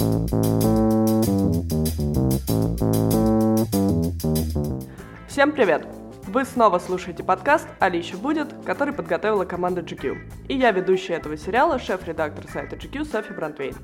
[0.00, 0.08] Всем
[5.52, 5.86] привет!
[6.26, 10.16] Вы снова слушаете подкаст «Али еще будет», который подготовила команда GQ.
[10.48, 13.74] И я ведущая этого сериала, шеф-редактор сайта GQ Софья Брандвейн.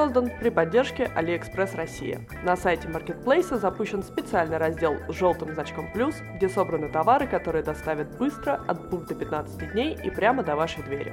[0.00, 2.22] Создан при поддержке AliExpress Россия.
[2.42, 8.16] На сайте Marketplace запущен специальный раздел с желтым значком «Плюс», где собраны товары, которые доставят
[8.16, 11.12] быстро от 2 до 15 дней и прямо до вашей двери.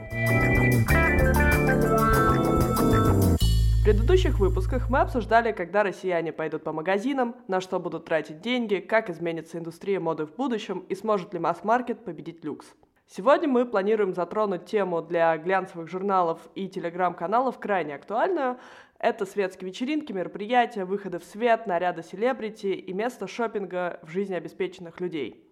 [3.81, 8.77] В предыдущих выпусках мы обсуждали, когда россияне пойдут по магазинам, на что будут тратить деньги,
[8.77, 12.73] как изменится индустрия моды в будущем и сможет ли масс-маркет победить люкс.
[13.09, 18.57] Сегодня мы планируем затронуть тему для глянцевых журналов и телеграм-каналов крайне актуальную.
[18.99, 24.99] Это светские вечеринки, мероприятия, выходы в свет, наряды селебрити и место шопинга в жизни обеспеченных
[24.99, 25.47] людей.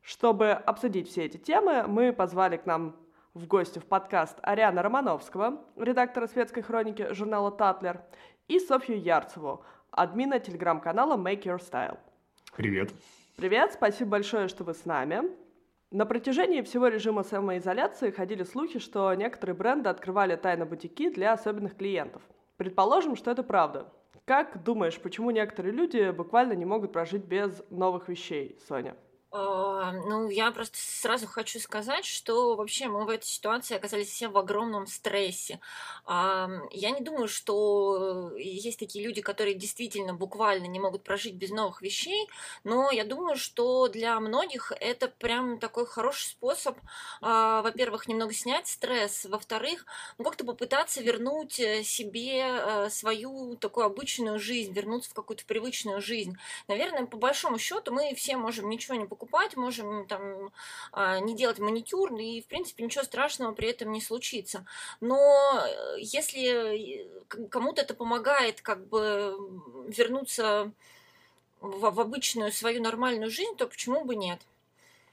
[0.00, 2.96] Чтобы обсудить все эти темы, мы позвали к нам
[3.32, 8.02] в гости в подкаст Ариана Романовского, редактора светской хроники журнала «Татлер»,
[8.48, 11.98] и Софью Ярцеву, админа телеграм-канала Make Your Style.
[12.56, 12.90] Привет.
[13.36, 15.22] Привет, спасибо большое, что вы с нами.
[15.92, 22.22] На протяжении всего режима самоизоляции ходили слухи, что некоторые бренды открывали тайно-бутики для особенных клиентов.
[22.60, 23.90] Предположим, что это правда.
[24.26, 28.98] Как думаешь, почему некоторые люди буквально не могут прожить без новых вещей, Соня?
[29.32, 34.28] А, ну, я просто сразу хочу сказать, что вообще мы в этой ситуации оказались все
[34.28, 35.60] в огромном стрессе.
[36.06, 41.80] Я не думаю, что есть такие люди, которые действительно буквально не могут прожить без новых
[41.80, 42.28] вещей,
[42.64, 46.76] но я думаю, что для многих это прям такой хороший способ,
[47.20, 49.86] а, во-первых, немного снять стресс, во-вторых,
[50.18, 56.00] ну, как-то попытаться вернуть э, себе э, свою такую обычную жизнь, вернуться в какую-то привычную
[56.00, 56.36] жизнь.
[56.66, 60.50] Наверное, по большому счету мы все можем ничего не покупать, покупать, можем там
[60.92, 64.64] а, не делать маникюр, и, в принципе, ничего страшного при этом не случится.
[65.00, 69.36] Но э, если э, кому-то это помогает как бы
[69.88, 70.72] вернуться
[71.60, 74.40] в, в обычную свою нормальную жизнь, то почему бы нет?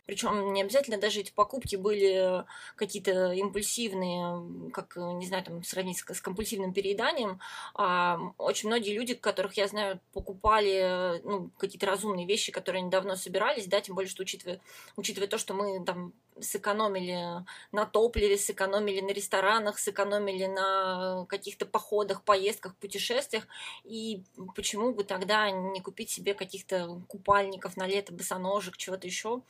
[0.07, 2.45] Причем не обязательно даже эти покупки были
[2.75, 7.41] какие-то импульсивные, как, не знаю, там сравнить с, с компульсивным перееданием.
[7.75, 13.17] А очень многие люди, которых я знаю, покупали ну, какие-то разумные вещи, которые они давно
[13.17, 14.61] собирались, да, тем более, что учитывая,
[14.95, 22.23] учитывая то, что мы там сэкономили на топливе, сэкономили на ресторанах, сэкономили на каких-то походах,
[22.23, 23.45] поездках, путешествиях.
[23.83, 24.23] И
[24.55, 29.41] почему бы тогда не купить себе каких-то купальников на лето, босоножек, чего-то еще?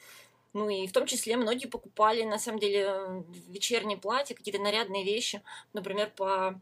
[0.57, 5.43] Ну и в том числе многие покупали, на самом деле, вечерние платья, какие-то нарядные вещи.
[5.73, 6.59] Например, по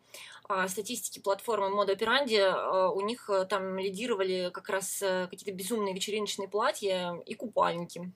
[0.50, 5.54] а, статистике платформы Moda Operandi а, у них э, там лидировали как раз э, какие-то
[5.54, 8.12] безумные вечериночные платья и купальники.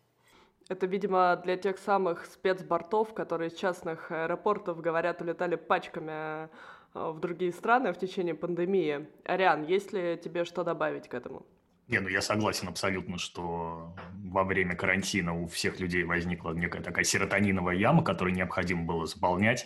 [0.68, 6.50] Это, видимо, для тех самых спецбортов, которые из частных аэропортов, говорят, улетали пачками э,
[6.94, 9.08] в другие страны в течение пандемии.
[9.24, 11.46] Ариан, есть ли тебе что добавить к этому?
[11.90, 17.04] Не, ну я согласен абсолютно, что во время карантина у всех людей возникла некая такая
[17.04, 19.66] серотониновая яма, которую необходимо было заполнять.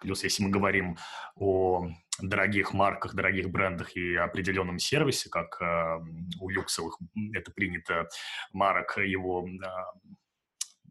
[0.00, 0.96] Плюс, если мы говорим
[1.34, 1.88] о
[2.20, 5.98] дорогих марках, дорогих брендах и определенном сервисе, как э,
[6.40, 6.98] у люксовых
[7.34, 8.08] это принято
[8.52, 9.66] марок его э,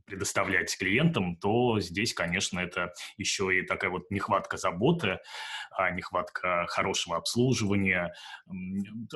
[0.05, 5.19] предоставлять клиентам, то здесь, конечно, это еще и такая вот нехватка заботы,
[5.71, 8.13] а нехватка хорошего обслуживания.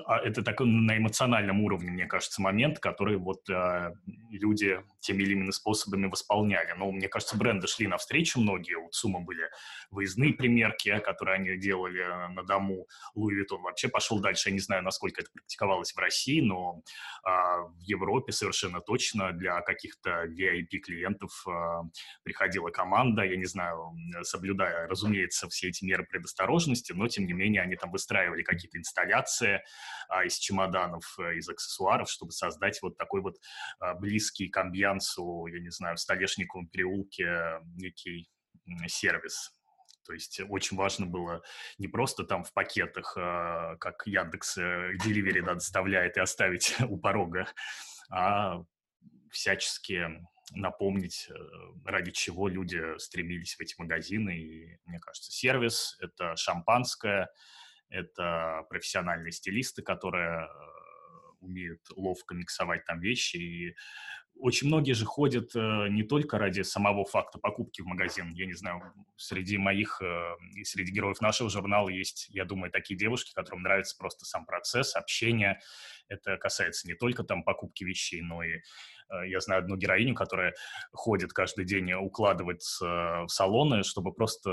[0.06, 3.94] А это такой на эмоциональном уровне, мне кажется, момент, который вот а,
[4.32, 6.74] люди теми или иными способами восполняли.
[6.78, 8.76] Но, мне кажется, бренды шли навстречу многие.
[8.76, 9.44] У ЦУМа были
[9.92, 12.88] выездные примерки, которые они делали на дому.
[13.16, 14.50] Луи Виттон вообще пошел дальше.
[14.50, 16.82] Я не знаю, насколько это практиковалось в России, но
[17.24, 21.52] в Европе совершенно точно для каких-то VIP клиентов э,
[22.24, 27.62] приходила команда, я не знаю, соблюдая, разумеется, все эти меры предосторожности, но, тем не менее,
[27.62, 29.62] они там выстраивали какие-то инсталляции
[30.10, 33.38] а, из чемоданов, э, из аксессуаров, чтобы создать вот такой вот
[33.80, 38.30] а, близкий к амбьянсу, я не знаю, в Столешниковом переулке некий
[38.88, 39.52] сервис.
[40.06, 41.44] То есть очень важно было
[41.78, 47.48] не просто там в пакетах, а, как Яндекс Деливери да, доставляет и оставить у порога,
[48.10, 48.64] а
[49.32, 50.08] всячески
[50.52, 51.34] напомнить, э,
[51.86, 54.38] ради чего люди стремились в эти магазины.
[54.38, 57.30] И, мне кажется, сервис— это шампанское,
[57.90, 60.48] это профессиональные стилисты, которые э,
[61.42, 63.38] умеют ловко миксовать там вещи.
[63.38, 63.76] И
[64.36, 68.32] очень многие же ходят э, не только ради самого факта покупки в магазин.
[68.34, 70.02] Я не знаю, среди моих
[70.56, 74.96] и среди героев нашего журнала есть, я думаю, такие девушки, которым нравится просто сам процесс
[74.96, 75.60] общения.
[76.08, 78.62] Это касается не только там покупки вещей, но и
[79.28, 80.54] я знаю одну героиню, которая
[80.92, 82.86] ходит каждый день укладываться
[83.26, 84.50] в салоны, чтобы просто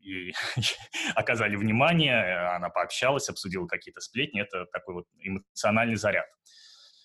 [0.00, 0.34] ей
[1.14, 4.40] оказали внимание, она пообщалась, обсудила какие-то сплетни.
[4.40, 6.26] Это такой вот эмоциональный заряд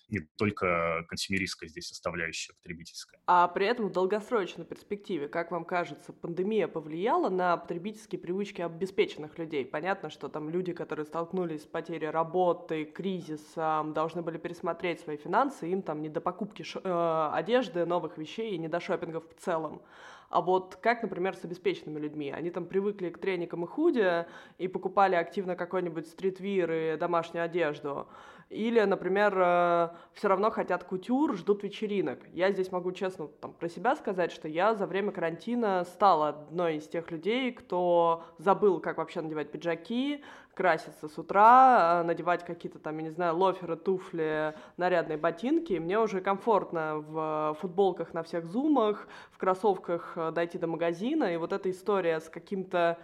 [0.08, 3.20] не только консюмеристская здесь составляющая потребительская.
[3.26, 9.38] А при этом в долгосрочной перспективе, как вам кажется, пандемия повлияла на потребительские привычки обеспеченных
[9.38, 9.64] людей?
[9.64, 15.68] Понятно, что там люди, которые столкнулись с потерей работы, кризисом, должны были пересмотреть свои финансы,
[15.70, 19.82] им там не до покупки э, одежды, новых вещей и не до шопингов в целом.
[20.28, 22.30] А вот как, например, с обеспеченными людьми?
[22.30, 24.26] Они там привыкли к треникам и худи
[24.58, 28.08] и покупали активно какой-нибудь стритвир и домашнюю одежду.
[28.50, 32.20] Или, например, э, все равно хотят кутюр, ждут вечеринок.
[32.32, 36.76] Я здесь могу честно там, про себя сказать, что я за время карантина стала одной
[36.76, 40.22] из тех людей, кто забыл, как вообще надевать пиджаки,
[40.54, 45.74] краситься с утра, э, надевать какие-то там, я не знаю, лоферы, туфли, нарядные ботинки.
[45.74, 51.34] Мне уже комфортно в футболках на всех зумах, в кроссовках э, дойти до магазина.
[51.34, 52.98] И вот эта история с каким-то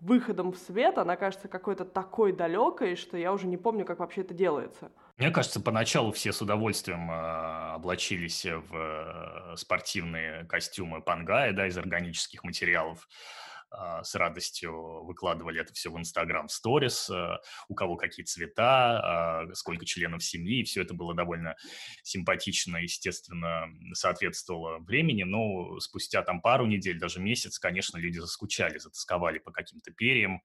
[0.00, 4.22] выходом в свет, она кажется какой-то такой далекой, что я уже не помню, как вообще
[4.22, 4.90] это делается.
[5.18, 11.76] Мне кажется, поначалу все с удовольствием э, облачились в э, спортивные костюмы пангая, да, из
[11.76, 13.06] органических материалов.
[13.70, 19.54] А, с радостью выкладывали это все в Инстаграм сторис, а, у кого какие цвета, а,
[19.54, 21.54] сколько членов семьи, и все это было довольно
[22.02, 29.38] симпатично, естественно, соответствовало времени, но спустя там пару недель, даже месяц, конечно, люди заскучали, затасковали
[29.38, 30.42] по каким-то перьям,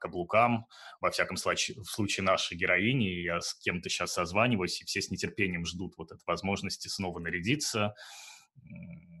[0.00, 0.64] каблукам.
[0.98, 5.10] Во всяком случае, в случае нашей героини, я с кем-то сейчас созваниваюсь, и все с
[5.10, 7.94] нетерпением ждут вот этой возможности снова нарядиться,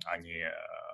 [0.04, 0.50] они э,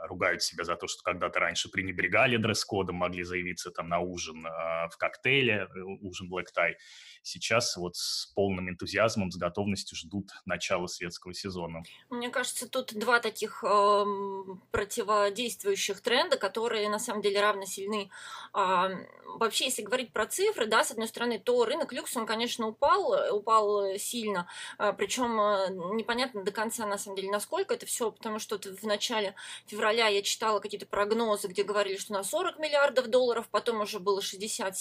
[0.07, 4.89] ругают себя за то, что когда-то раньше пренебрегали дресс-кодом, могли заявиться там на ужин э,
[4.91, 6.75] в коктейле, э, ужин Black Tie.
[7.23, 11.83] Сейчас вот с полным энтузиазмом, с готовностью ждут начала светского сезона.
[12.11, 14.05] Мне кажется, тут два таких э,
[14.71, 18.11] противодействующих тренда, которые на самом деле равно сильны.
[18.55, 18.89] Э,
[19.39, 23.35] вообще, если говорить про цифры, да, с одной стороны, то рынок люкса, он, конечно, упал,
[23.35, 24.47] упал сильно,
[24.79, 28.83] э, причем э, непонятно до конца, на самом деле, насколько это все, потому что в
[28.85, 29.35] начале
[29.67, 34.21] февраля я читала какие-то прогнозы, где говорили, что на 40 миллиардов долларов, потом уже было
[34.21, 34.73] 60-70,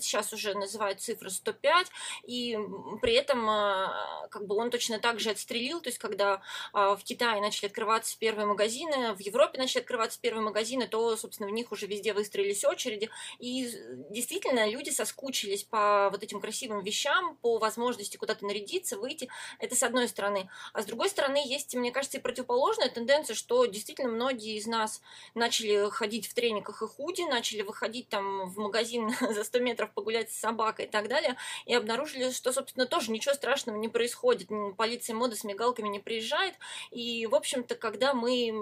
[0.00, 1.86] сейчас уже называют цифры 105,
[2.26, 2.58] и
[3.00, 6.42] при этом а, как бы он точно так же отстрелил, то есть когда
[6.72, 11.48] а, в Китае начали открываться первые магазины, в Европе начали открываться первые магазины, то, собственно,
[11.48, 13.70] в них уже везде выстроились очереди, и
[14.10, 19.28] действительно люди соскучились по вот этим красивым вещам, по возможности куда-то нарядиться, выйти,
[19.58, 20.48] это с одной стороны.
[20.72, 25.00] А с другой стороны, есть, мне кажется, и противоположная тенденция, что действительно многие из нас
[25.34, 30.30] начали ходить в трениках и худи, начали выходить там в магазин за 100 метров погулять
[30.30, 31.36] с собакой и так далее,
[31.66, 34.48] и обнаружили, что, собственно, тоже ничего страшного не происходит.
[34.76, 36.54] Полиция моды с мигалками не приезжает.
[36.90, 38.52] И, в общем-то, когда мы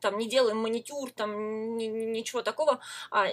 [0.00, 3.28] там не делаем маникюр, там ничего такого, а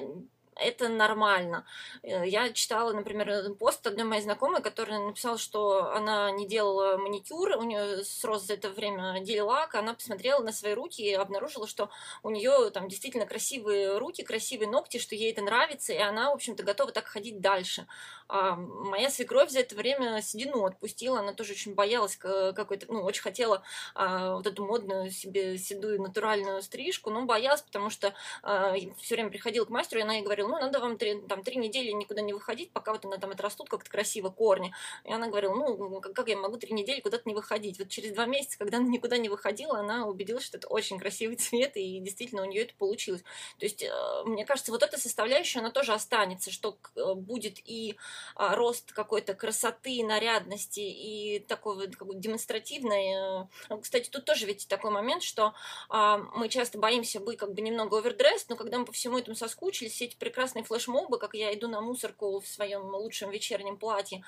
[0.55, 1.65] это нормально.
[2.03, 7.57] Э, я читала, например, пост одной моей знакомой, которая написала, что она не делала маникюр,
[7.57, 11.89] у нее срос за это время гель-лак, она посмотрела на свои руки и обнаружила, что
[12.23, 16.35] у нее там действительно красивые руки, красивые ногти, что ей это нравится, и она, в
[16.35, 17.87] общем-то, готова так ходить дальше.
[18.27, 23.21] А моя свекровь за это время седину отпустила, она тоже очень боялась какой-то, ну, очень
[23.21, 23.61] хотела
[23.93, 29.31] а, вот эту модную себе седую натуральную стрижку, но боялась, потому что а, все время
[29.31, 32.21] приходила к мастеру, и она ей говорила, ну, надо вам три, там, три недели никуда
[32.21, 34.73] не выходить, пока вот она там отрастут как-то красиво корни.
[35.05, 37.79] И она говорила, ну, как, я могу три недели куда-то не выходить?
[37.79, 41.35] Вот через два месяца, когда она никуда не выходила, она убедилась, что это очень красивый
[41.37, 43.23] цвет, и действительно у нее это получилось.
[43.59, 43.89] То есть, э,
[44.25, 47.95] мне кажется, вот эта составляющая, она тоже останется, что э, будет и
[48.35, 53.47] а, рост какой-то красоты, нарядности, и такого как бы, демонстративной.
[53.69, 55.53] Э, кстати, тут тоже ведь такой момент, что
[55.89, 59.35] а, мы часто боимся быть как бы немного овердресс, но когда мы по всему этому
[59.35, 64.23] соскучились, все эти прекрасные флешмобы, как я иду на мусорку в своем лучшем вечернем платье.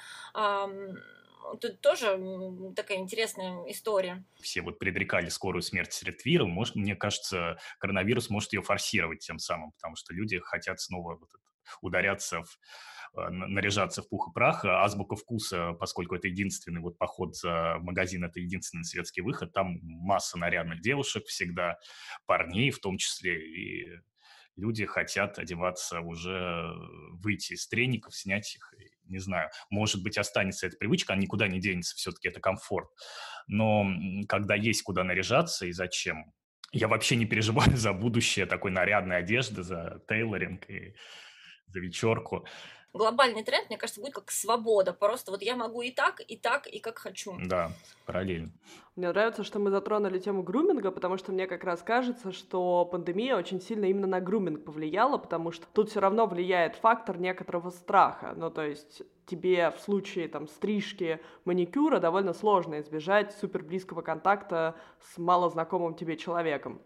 [1.61, 2.19] Тут тоже
[2.75, 4.23] такая интересная история.
[4.41, 6.53] Все вот предрекали скорую смерть среди вирусов.
[6.53, 11.29] Может, мне кажется, коронавирус может ее форсировать тем самым, потому что люди хотят снова вот
[11.81, 12.57] ударяться в
[13.17, 14.65] э, наряжаться в пух и прах.
[14.65, 20.37] Азбука вкуса, поскольку это единственный вот поход в магазин, это единственный светский выход, там масса
[20.37, 21.77] нарядных девушек всегда,
[22.25, 23.99] парней в том числе, и
[24.55, 26.71] люди хотят одеваться уже,
[27.13, 28.73] выйти из треников, снять их,
[29.05, 32.89] не знаю, может быть, останется эта привычка, она никуда не денется, все-таки это комфорт.
[33.47, 33.85] Но
[34.27, 36.33] когда есть куда наряжаться и зачем,
[36.71, 40.95] я вообще не переживаю за будущее такой нарядной одежды, за тейлоринг и
[41.67, 42.45] за вечерку.
[42.93, 44.93] Глобальный тренд, мне кажется, будет как свобода.
[44.93, 47.35] Просто вот я могу и так, и так, и как хочу.
[47.45, 47.71] Да,
[48.05, 48.51] параллельно.
[48.95, 53.35] Мне нравится, что мы затронули тему груминга, потому что мне как раз кажется, что пандемия
[53.35, 58.33] очень сильно именно на груминг повлияла, потому что тут все равно влияет фактор некоторого страха.
[58.35, 64.75] Ну, то есть тебе в случае там стрижки, маникюра довольно сложно избежать супер близкого контакта
[65.01, 66.79] с малознакомым тебе человеком.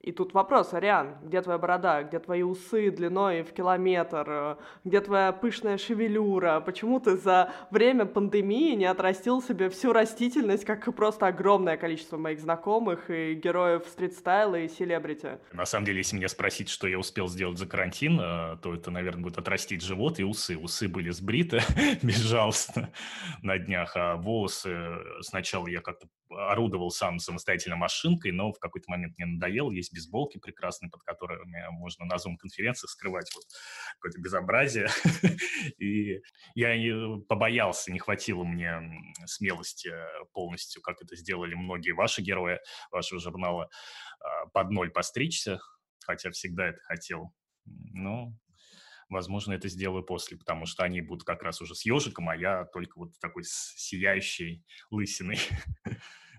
[0.00, 5.32] И тут вопрос, Ариан, где твоя борода, где твои усы длиной в километр, где твоя
[5.32, 11.26] пышная шевелюра, почему ты за время пандемии не отрастил себе всю растительность, как и просто
[11.26, 15.40] огромное количество моих знакомых и героев стрит-стайла и селебрити?
[15.52, 18.92] На самом деле, если меня спросить, что я успел сделать за карантин, э, то это,
[18.92, 20.56] наверное, будет отрастить живот и усы.
[20.56, 21.60] Усы были сбриты
[22.02, 22.90] безжалостно
[23.42, 24.78] на днях, а волосы
[25.22, 29.70] сначала я как-то орудовал сам самостоятельно машинкой, но в какой-то момент мне надоело.
[29.70, 33.44] Есть бейсболки прекрасные, под которыми можно на Zoom-конференциях скрывать вот
[33.98, 34.88] какое-то безобразие.
[35.78, 36.20] И
[36.54, 36.74] я
[37.28, 38.80] побоялся, не хватило мне
[39.26, 39.92] смелости
[40.32, 42.58] полностью, как это сделали многие ваши герои
[42.90, 43.68] вашего журнала,
[44.20, 45.60] а, под ноль постричься,
[46.04, 47.32] хотя всегда это хотел.
[47.64, 48.32] Но
[49.08, 52.64] возможно, это сделаю после, потому что они будут как раз уже с ежиком, а я
[52.66, 55.38] только вот такой сияющей лысиной.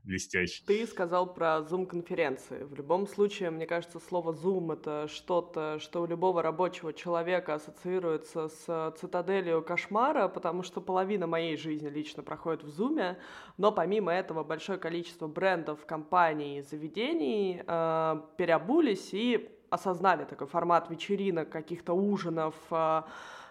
[0.04, 0.64] блестящий.
[0.66, 2.64] Ты сказал про Zoom-конференции.
[2.64, 8.50] В любом случае, мне кажется, слово Zoom— это что-то, что у любого рабочего человека ассоциируется
[8.50, 13.18] с цитаделью кошмара, потому что половина моей жизни лично проходит в Zoom,
[13.58, 21.50] но помимо этого большое количество брендов, компаний, заведений э, переобулись и осознали такой формат вечеринок,
[21.50, 23.04] каких-то ужинов, э,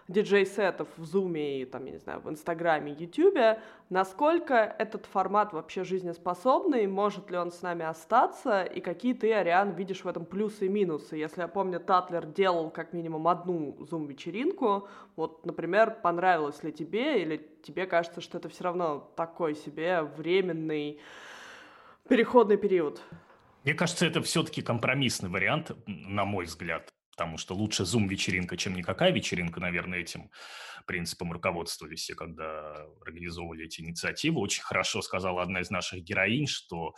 [0.09, 3.61] диджей-сетов в Зуме и, там, я не знаю, в Инстаграме, Ютубе,
[3.91, 9.73] насколько этот формат вообще жизнеспособный, может ли он с нами остаться, и какие ты, Ариан,
[9.73, 11.17] видишь в этом плюсы и минусы.
[11.17, 17.47] Если я помню, Татлер делал как минимум одну Зум-вечеринку, вот, например, понравилось ли тебе, или
[17.63, 21.01] тебе кажется, что это все равно такой себе временный
[22.09, 23.03] переходный период?
[23.65, 29.11] Мне кажется, это все-таки компромиссный вариант, на мой взгляд потому что лучше Zoom-вечеринка, чем никакая
[29.11, 30.31] вечеринка, наверное, этим
[30.87, 34.41] принципом руководствовались все, когда организовывали эти инициативы.
[34.41, 36.95] Очень хорошо сказала одна из наших героинь, что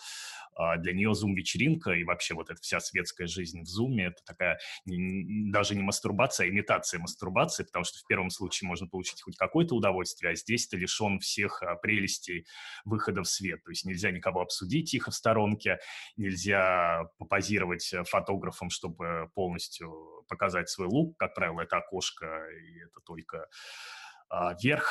[0.54, 4.58] а, для нее Zoom-вечеринка и вообще вот эта вся светская жизнь в Zoom– это такая
[4.84, 9.74] даже не мастурбация, а имитация мастурбации, потому что в первом случае можно получить хоть какое-то
[9.74, 12.44] удовольствие, а здесь ты лишен всех а, прелестей
[12.84, 13.64] выхода в свет.
[13.64, 15.78] То есть нельзя никого обсудить тихо в сторонке,
[16.16, 21.18] нельзя попозировать э, фотографом, чтобы полностью показать свой лук.
[21.18, 23.49] Как правило, это окошко, и это только
[24.30, 24.90] а, верх.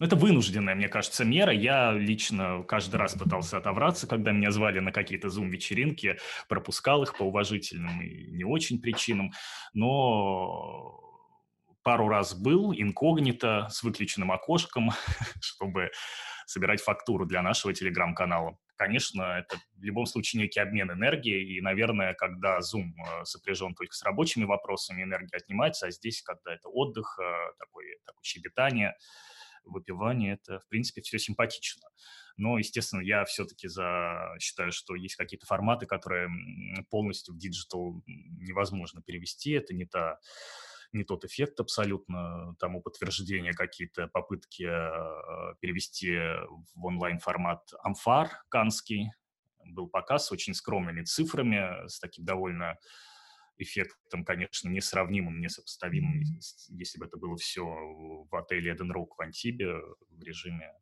[0.00, 1.52] Это вынужденная, мне кажется, мера.
[1.52, 6.18] Я лично каждый раз пытался отобраться, когда меня звали на какие-то зум-вечеринки,
[6.48, 9.32] пропускал их по уважительным и не очень причинам,
[9.72, 11.00] но
[11.82, 14.90] пару раз был инкогнито с выключенным окошком,
[15.40, 15.90] чтобы
[16.46, 22.14] собирать фактуру для нашего телеграм-канала конечно, это в любом случае некий обмен энергией, и, наверное,
[22.14, 27.18] когда Zoom э, сопряжен только с рабочими вопросами, энергия отнимается, а здесь, когда это отдых,
[27.20, 28.96] э, такое, такое щебетание,
[29.64, 31.88] выпивание, это, в принципе, все симпатично.
[32.36, 34.34] Но, естественно, я все-таки за...
[34.40, 36.28] считаю, что есть какие-то форматы, которые
[36.90, 39.52] полностью в digital невозможно перевести.
[39.52, 40.18] Это не та
[40.94, 46.16] не тот эффект абсолютно, тому подтверждение какие-то попытки э, перевести
[46.74, 49.10] в онлайн-формат amfAR канский.
[49.64, 52.78] Был показ с очень скромными цифрами, с таким довольно
[53.56, 56.22] эффектом, конечно, несравнимым, несопоставимым,
[56.68, 59.74] если бы это было все в отеле Эден Рок в Антибе
[60.10, 60.72] в режиме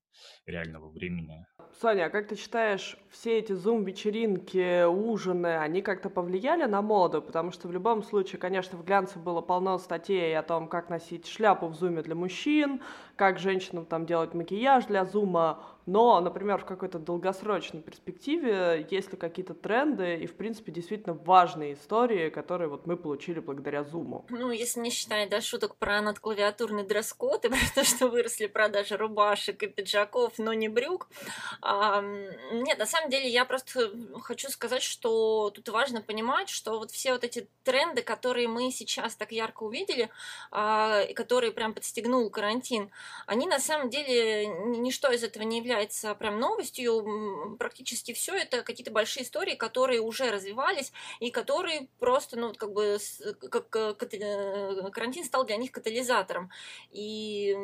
[0.47, 1.47] реального времени.
[1.81, 7.23] Соня, а как ты считаешь, все эти зум-вечеринки, ужины, они как-то повлияли на моду?
[7.23, 11.26] Потому что в любом случае, конечно, в глянце было полно статей о том, как носить
[11.26, 12.83] шляпу в зуме для мужчин,
[13.16, 19.19] как женщинам там делать макияж для зума, но, например, в какой-то долгосрочной перспективе есть ли
[19.19, 24.25] какие-то тренды и, в принципе, действительно важные истории, которые вот мы получили благодаря Зуму?
[24.29, 28.97] Ну, если не считать, да, шуток про надклавиатурный дресс-код и про то, что выросли продажи
[28.97, 31.09] рубашек и пиджаков, но не брюк.
[31.61, 33.91] А, нет, на самом деле я просто
[34.23, 39.17] хочу сказать, что тут важно понимать, что вот все вот эти тренды, которые мы сейчас
[39.17, 40.11] так ярко увидели,
[40.53, 42.91] а, и которые прям подстегнул карантин,
[43.27, 47.57] они на самом деле ничто из этого не является является прям новостью.
[47.59, 52.99] Практически все это какие-то большие истории, которые уже развивались и которые просто, ну, как бы,
[53.50, 53.95] как э,
[54.93, 56.50] карантин стал для них катализатором.
[56.91, 57.57] И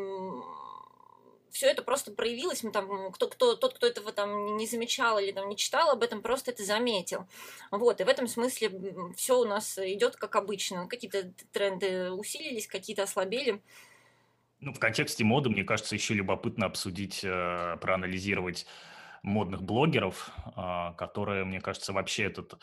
[1.50, 5.32] все это просто проявилось, мы там, кто, кто, тот, кто этого там не замечал или
[5.32, 7.26] там не читал об этом, просто это заметил.
[7.70, 8.70] Вот, и в этом смысле
[9.16, 10.86] все у нас идет как обычно.
[10.86, 13.60] Какие-то тренды усилились, какие-то ослабели.
[14.60, 18.66] Ну, в контексте моды, мне кажется, еще любопытно обсудить, э, проанализировать
[19.22, 22.58] модных блогеров, а, которые, мне кажется, вообще этот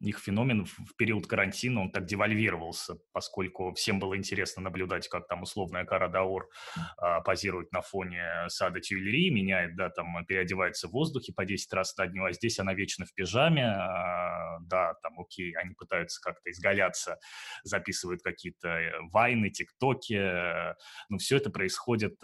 [0.00, 5.42] их феномен в период карантина, он так девальвировался, поскольку всем было интересно наблюдать, как там
[5.42, 6.48] условная Кара Даур
[6.96, 11.96] а, позирует на фоне сада Тюильри, меняет, да, там переодевается в воздухе по 10 раз
[11.96, 16.50] на дню, а здесь она вечно в пижаме, а, да, там, окей, они пытаются как-то
[16.50, 17.18] изгаляться,
[17.64, 20.74] записывают какие-то э, вайны, тиктоки, э,
[21.08, 22.16] но все это происходит,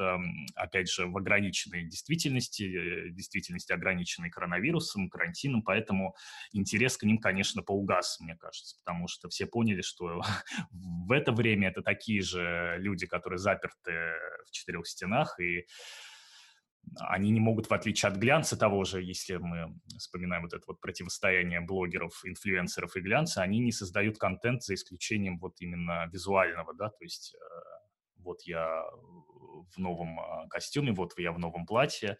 [0.54, 3.85] опять же, в ограниченной действительности, э, действительности ограниченной
[4.30, 6.14] коронавирусом, карантином, поэтому
[6.52, 10.22] интерес к ним, конечно, поугас, мне кажется, потому что все поняли, что
[10.70, 13.92] в это время это такие же люди, которые заперты
[14.46, 15.66] в четырех стенах, и
[16.98, 20.80] они не могут, в отличие от глянца того же, если мы вспоминаем вот это вот
[20.80, 26.88] противостояние блогеров, инфлюенсеров и глянца, они не создают контент за исключением вот именно визуального, да,
[26.88, 27.38] то есть э,
[28.18, 28.84] вот я
[29.74, 32.18] в новом а, костюме, вот я в новом платье,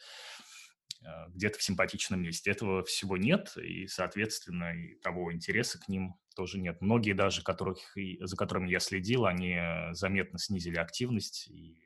[1.29, 2.51] где-то в симпатичном месте.
[2.51, 6.81] Этого всего нет, и, соответственно, и того интереса к ним тоже нет.
[6.81, 7.79] Многие даже, которых,
[8.21, 9.59] за которыми я следил, они
[9.93, 11.79] заметно снизили активность, и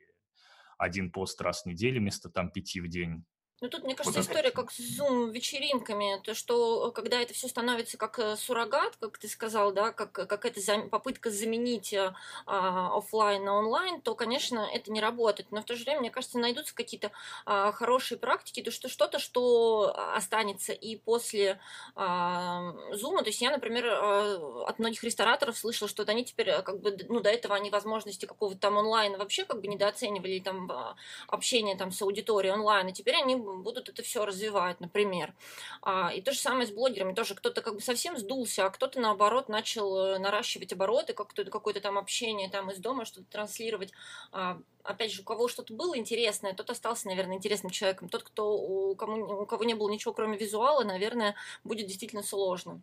[0.77, 3.23] один пост раз в неделю вместо там пяти в день
[3.61, 7.47] ну, тут, мне кажется, вот история как с зум-вечеринками, то, что э, когда это все
[7.47, 13.43] становится как э, суррогат, как ты сказал, да, как э, какая-то попытка заменить а, офлайн
[13.43, 15.51] на онлайн, то, конечно, это не работает.
[15.51, 17.11] Но в то же время, мне кажется, найдутся какие-то
[17.45, 21.59] а, хорошие практики, то что что-то, что останется и после
[21.95, 23.21] а, зума.
[23.21, 27.19] То есть я, например, а, от многих рестораторов слышала, что они теперь, как бы, ну,
[27.19, 30.95] до этого они возможности какого-то там онлайна вообще как бы недооценивали, там,
[31.27, 35.33] общение там с аудиторией онлайн, и теперь они будут это все развивать, например.
[35.81, 38.99] А, и то же самое с блогерами, тоже кто-то как бы совсем сдулся, а кто-то
[38.99, 43.91] наоборот начал э, наращивать обороты, как-то какое-то там общение там из дома, что-то транслировать.
[44.31, 48.09] А, опять же, у кого что-то было интересное, тот остался, наверное, интересным человеком.
[48.09, 52.81] Тот, кто у, кому, у кого не было ничего, кроме визуала, наверное, будет действительно сложно.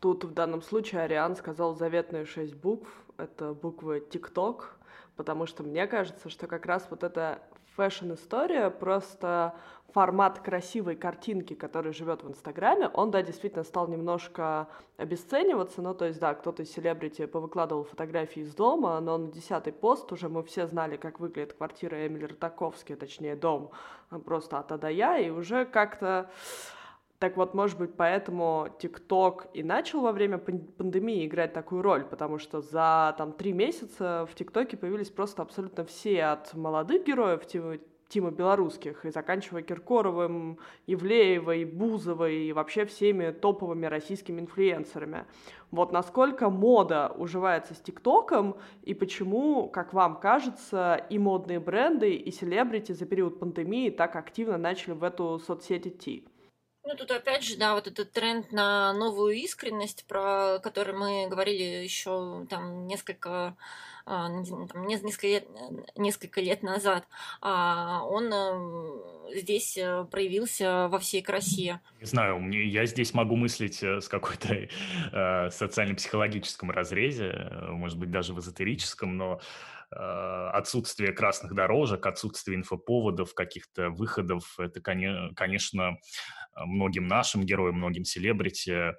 [0.00, 2.88] Тут в данном случае Ариан сказал заветные шесть букв.
[3.16, 4.76] Это буквы ТикТок,
[5.16, 7.40] потому что мне кажется, что как раз вот эта
[7.76, 9.54] фэшн-история просто
[9.94, 16.06] формат красивой картинки, который живет в Инстаграме, он, да, действительно стал немножко обесцениваться, ну, то
[16.06, 20.42] есть, да, кто-то из селебрити повыкладывал фотографии из дома, но на десятый пост уже мы
[20.42, 23.70] все знали, как выглядит квартира Эмили Ротаковски, точнее, дом
[24.24, 26.28] просто от А до Я, и уже как-то...
[27.24, 32.38] Так вот, может быть, поэтому ТикТок и начал во время пандемии играть такую роль, потому
[32.38, 37.78] что за там три месяца в ТикТоке появились просто абсолютно все от молодых героев, типа
[38.08, 45.24] Тима Белорусских, и заканчивая Киркоровым, Ивлеевой, Бузовой и вообще всеми топовыми российскими инфлюенсерами.
[45.70, 52.30] Вот насколько мода уживается с ТикТоком, и почему, как вам кажется, и модные бренды, и
[52.30, 56.28] селебрити за период пандемии так активно начали в эту соцсеть идти?
[56.84, 61.82] Ну, тут опять же, да, вот этот тренд на новую искренность, про который мы говорили
[61.82, 63.56] еще там несколько
[64.06, 65.48] а, там, несколько, лет,
[65.96, 67.08] несколько лет назад,
[67.40, 71.80] а, он э, здесь э, проявился во всей красе.
[72.00, 74.68] Не знаю, мне, я здесь могу мыслить э, с какой-то
[75.12, 79.40] э, социально-психологическом разрезе, может быть, даже в эзотерическом, но
[79.90, 85.98] отсутствие красных дорожек, отсутствие инфоповодов, каких-то выходов, это, конечно,
[86.56, 88.94] многим нашим героям, многим селебрити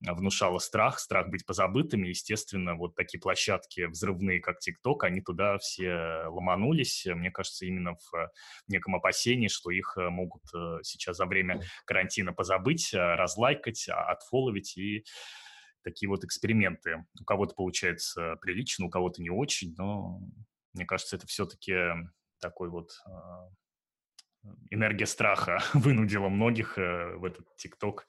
[0.00, 2.08] внушало страх, страх быть позабытыми.
[2.08, 7.06] Естественно, вот такие площадки взрывные, как ТикТок, они туда все ломанулись.
[7.06, 8.30] Мне кажется, именно в
[8.68, 10.42] неком опасении, что их могут
[10.82, 15.04] сейчас за время карантина позабыть, разлайкать, а, отфоловить и
[15.82, 17.04] такие вот эксперименты.
[17.20, 20.20] У кого-то получается прилично, у кого-то не очень, но
[20.72, 21.74] мне кажется, это все-таки
[22.40, 22.90] такой вот
[24.70, 28.06] энергия страха вынудила многих в этот ТикТок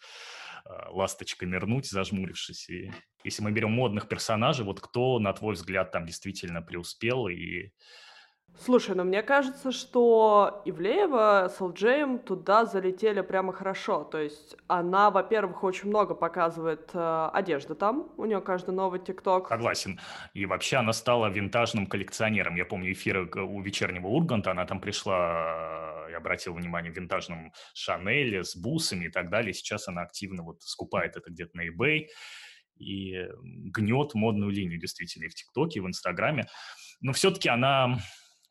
[0.65, 2.69] Э, ласточкой нырнуть, зажмурившись.
[2.69, 2.91] И
[3.23, 7.71] если мы берем модных персонажей, вот кто, на твой взгляд, там действительно преуспел и
[8.59, 14.03] Слушай, ну мне кажется, что Ивлеева с Элджеем туда залетели прямо хорошо.
[14.03, 18.11] То есть она, во-первых, очень много показывает э, одежды там.
[18.17, 19.47] У нее каждый новый ТикТок.
[19.47, 19.99] Согласен.
[20.33, 22.55] И вообще она стала винтажным коллекционером.
[22.55, 28.55] Я помню эфиры у вечернего Урганта, она там пришла я обратил внимание, винтажном Шанеле с
[28.55, 29.53] бусами и так далее.
[29.53, 32.07] Сейчас она активно вот скупает это где-то на eBay
[32.77, 36.47] и гнет модную линию действительно и в ТикТоке, и в Инстаграме.
[36.99, 37.97] Но все-таки она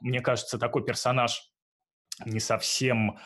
[0.01, 1.51] мне кажется, такой персонаж
[2.25, 3.19] не совсем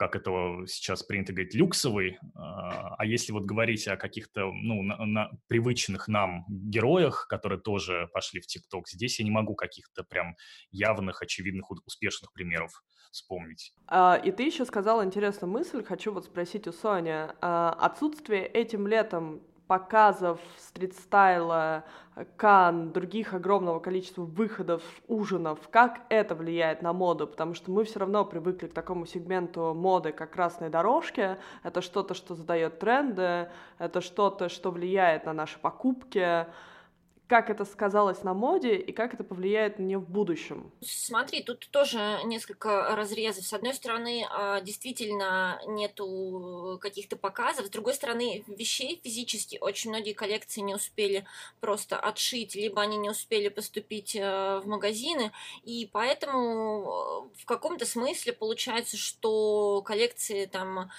[0.00, 0.30] как это
[0.66, 2.18] сейчас принято говорить, люксовый.
[2.34, 8.40] А если вот говорить о каких-то ну, на, на, привычных нам героях, которые тоже пошли
[8.40, 10.36] в ТикТок, здесь я не могу каких-то прям
[10.70, 13.74] явных, очевидных, успешных примеров вспомнить.
[13.88, 17.26] А, и ты еще сказал интересную мысль, хочу вот спросить у Сони.
[17.42, 21.84] А, отсутствие этим летом показов стрит-стайла,
[22.36, 28.00] кан, других огромного количества выходов, ужинов, как это влияет на моду, потому что мы все
[28.00, 34.00] равно привыкли к такому сегменту моды, как красной дорожки, это что-то, что задает тренды, это
[34.00, 36.46] что-то, что влияет на наши покупки,
[37.30, 40.72] как это сказалось на моде и как это повлияет на нее в будущем?
[40.80, 43.46] Смотри, тут тоже несколько разрезов.
[43.46, 50.12] С одной стороны, а, действительно нету каких-то показов, с другой стороны, вещей физически очень многие
[50.12, 51.24] коллекции не успели
[51.60, 55.30] просто отшить, либо они не успели поступить э, в магазины,
[55.62, 60.90] и поэтому в каком-то смысле получается, что коллекции там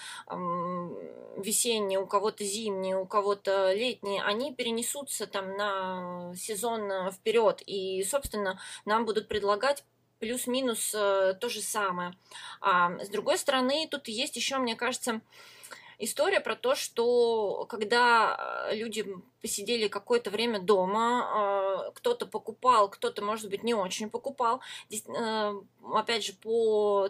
[1.38, 8.03] весенние, у кого-то зимние, у кого-то летние, они перенесутся там на сезон э, вперед, и,
[8.03, 9.84] собственно, нам будут предлагать
[10.19, 12.13] плюс-минус э, то же самое.
[12.62, 15.21] А с другой стороны, тут есть еще, мне кажется,
[15.97, 19.05] история про то, что когда э, люди
[19.41, 24.62] посидели какое-то время дома, кто-то покупал, кто-то, может быть, не очень покупал.
[25.93, 27.10] Опять же, по,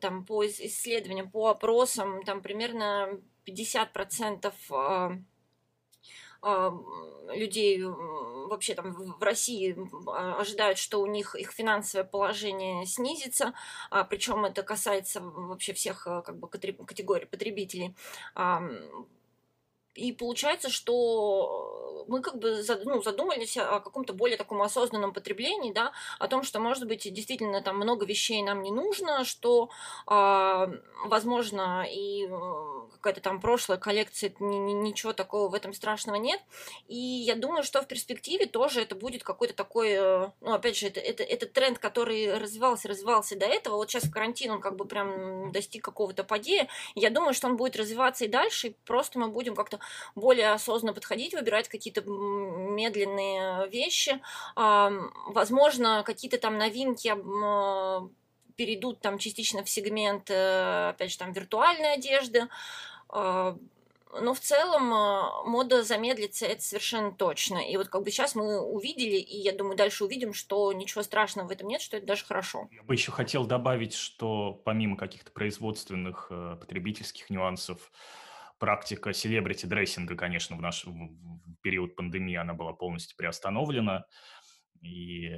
[0.00, 5.22] там, по исследованиям, по опросам, там примерно 50%
[6.42, 7.82] людей
[8.52, 9.76] вообще там в России
[10.06, 13.54] а, ожидают, что у них их финансовое положение снизится,
[13.90, 17.94] а, причем это касается вообще всех а, как бы категорий потребителей.
[19.94, 25.92] И получается, что мы как бы ну, задумались о каком-то более таком осознанном потреблении, да,
[26.18, 29.68] о том, что, может быть, действительно там много вещей нам не нужно, что,
[30.06, 32.26] возможно, и
[33.02, 36.40] какая-то там прошлая коллекция, ничего такого в этом страшного нет.
[36.86, 40.86] И я думаю, что в перспективе тоже это будет какой-то такой, э, ну, опять же,
[40.86, 43.76] это, это, это тренд, который развивался, развивался до этого.
[43.76, 46.68] Вот сейчас в карантин он как бы прям достиг какого-то падея.
[46.94, 49.80] Я думаю, что он будет развиваться и дальше, и просто мы будем как-то
[50.14, 54.20] более осознанно подходить, выбирать какие-то медленные вещи.
[54.54, 57.10] Возможно, какие-то там новинки
[58.56, 62.48] перейдут там частично в сегмент, э, опять же, там виртуальной одежды, а,
[64.20, 67.58] но в целом а, мода замедлится, это совершенно точно.
[67.58, 71.48] И вот как бы сейчас мы увидели, и я думаю, дальше увидим, что ничего страшного
[71.48, 72.68] в этом нет, что это даже хорошо.
[72.70, 77.90] Я бы еще хотел добавить, что помимо каких-то производственных э, потребительских нюансов,
[78.58, 84.04] практика селебрити-дрессинга, конечно, в наш в период пандемии она была полностью приостановлена.
[84.82, 85.30] И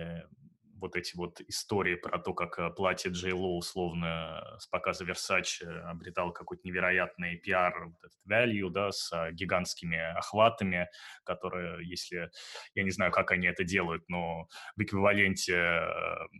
[0.84, 5.64] вот эти вот истории про то, как э, платье Джей Ло условно с показа Versace
[5.88, 10.88] обретал какой-то невероятный пиар, вот value, да, с э, гигантскими охватами,
[11.24, 12.30] которые, если,
[12.74, 15.86] я не знаю, как они это делают, но в эквиваленте э,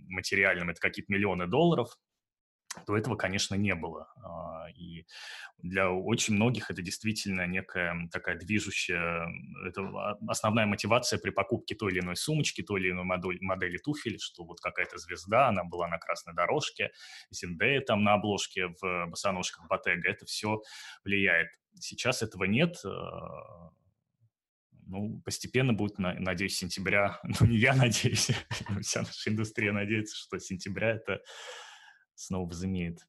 [0.09, 1.88] материальном это какие-то миллионы долларов,
[2.87, 4.08] то этого, конечно, не было.
[4.22, 5.06] А, и
[5.58, 9.28] для очень многих это действительно некая такая движущая,
[9.66, 9.82] это
[10.28, 14.44] основная мотивация при покупке той или иной сумочки, той или иной модели, модели туфель, что
[14.44, 16.90] вот какая-то звезда, она была на красной дорожке,
[17.30, 20.60] Зиндея там на обложке в босоножках Ботега, это все
[21.04, 21.48] влияет.
[21.80, 23.70] Сейчас этого нет, а,
[24.87, 28.30] ну, постепенно будет, надеюсь, сентября, ну, не я надеюсь,
[28.82, 31.22] вся наша индустрия надеется, что сентября это
[32.14, 33.07] снова возымеет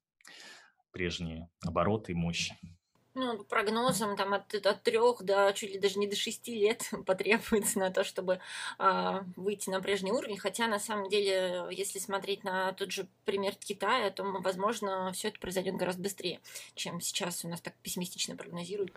[0.90, 2.56] прежние обороты и мощи.
[3.18, 6.90] Ну, по прогнозам, там от, от трех до чуть ли даже не до шести лет
[7.06, 8.40] потребуется на то, чтобы
[8.78, 10.36] э, выйти на прежний уровень.
[10.36, 15.40] Хотя, на самом деле, если смотреть на тот же пример Китая, то, возможно, все это
[15.40, 16.40] произойдет гораздо быстрее,
[16.74, 18.92] чем сейчас у нас так пессимистично прогнозируют.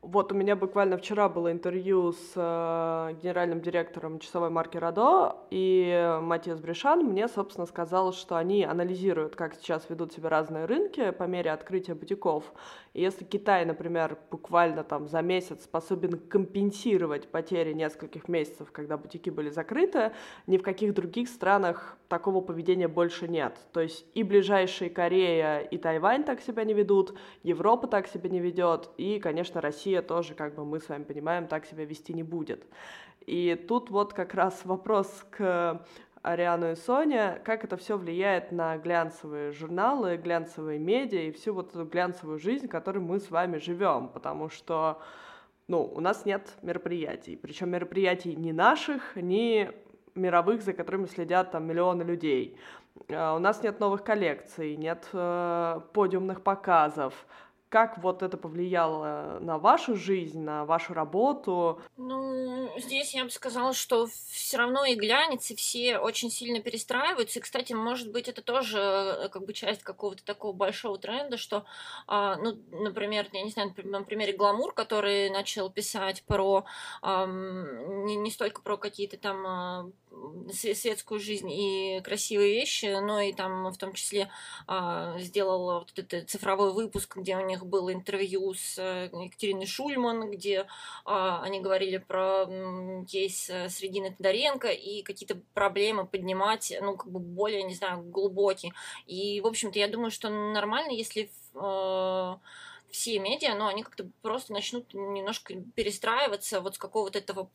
[0.00, 6.18] Вот у меня буквально вчера было интервью с э, генеральным директором часовой марки Радо, и
[6.22, 11.24] Матиас Брешан мне, собственно, сказал, что они анализируют, как сейчас ведут себя разные рынки по
[11.24, 12.44] мере открытия бутиков.
[12.94, 19.30] И если Китай, например, буквально там за месяц способен компенсировать потери нескольких месяцев, когда бутики
[19.30, 20.12] были закрыты,
[20.46, 23.58] ни в каких других странах такого поведения больше нет.
[23.72, 28.38] То есть и ближайшие Корея и Тайвань так себя не ведут, Европа так себя не
[28.38, 32.22] ведет, и, конечно, Россия тоже, как бы мы с вами понимаем, так себя вести не
[32.22, 32.66] будет.
[33.26, 35.84] И тут вот как раз вопрос к
[36.22, 41.70] Ариану и Соне, как это все влияет на глянцевые журналы, глянцевые медиа и всю вот
[41.70, 45.00] эту глянцевую жизнь, в которой мы с вами живем, потому что
[45.68, 49.70] ну, у нас нет мероприятий, причем мероприятий ни наших, ни
[50.14, 52.56] мировых, за которыми следят там миллионы людей.
[53.08, 57.26] э, у нас нет новых коллекций, нет э, подиумных показов.
[57.68, 61.82] Как вот это повлияло на вашу жизнь, на вашу работу?
[61.98, 67.38] Ну, здесь я бы сказала, что все равно и глянец, и все очень сильно перестраиваются.
[67.38, 71.66] И, кстати, может быть, это тоже э, как бы часть какого-то такого большого тренда, что,
[72.06, 76.64] а, ну, например, я не знаю, на примере Гламур, который начал писать про
[77.02, 79.90] не, не столько про какие-то там а,
[80.52, 84.30] светскую жизнь и красивые вещи, но и там в том числе
[84.66, 90.30] а, сделал вот этот цифровой выпуск, где у них было интервью с э, Екатериной Шульман,
[90.30, 90.66] где
[91.04, 92.46] а, они говорили про
[93.06, 98.02] кейс э, с Региной Тодоренко и какие-то проблемы поднимать, ну, как бы более, не знаю,
[98.02, 98.72] глубокие.
[99.06, 102.36] И, в общем-то, я думаю, что нормально, если э,
[102.90, 107.48] все медиа, но они как-то просто начнут немножко перестраиваться вот с какого-то этого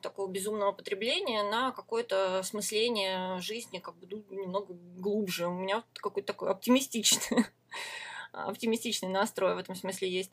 [0.00, 5.48] такого безумного потребления на какое-то осмысление жизни как бы ну, немного глубже.
[5.48, 7.46] У меня какой-то такой оптимистичный,
[8.32, 10.32] оптимистичный настрой в этом смысле есть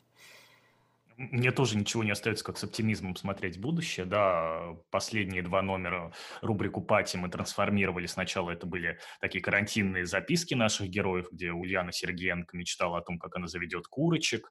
[1.20, 4.06] мне тоже ничего не остается, как с оптимизмом смотреть будущее.
[4.06, 8.08] Да, последние два номера рубрику «Пати» мы трансформировали.
[8.08, 13.36] Сначала это были такие карантинные записки наших героев, где Ульяна Сергеенко мечтала о том, как
[13.36, 14.50] она заведет курочек,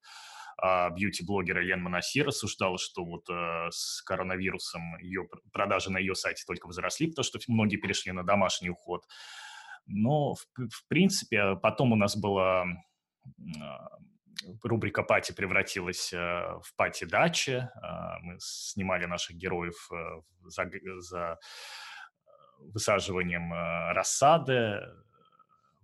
[0.61, 6.44] а бьюти-блогер Елена Монасир рассуждала, что вот э, с коронавирусом ее продажи на ее сайте
[6.46, 9.07] только возросли, потому что многие перешли на домашний уход.
[9.87, 12.66] Но, в, в принципе, потом у нас была
[13.59, 13.88] а,
[14.62, 17.68] рубрика «Пати» превратилась э, в «Пати-дачи».
[17.83, 21.38] А, мы снимали наших героев э, за, за
[22.59, 24.81] высаживанием э, рассады,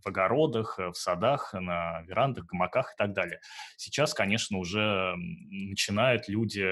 [0.04, 3.40] в огородах, в садах, на верандах, гамаках и так далее.
[3.78, 6.66] Сейчас, конечно, уже начинают люди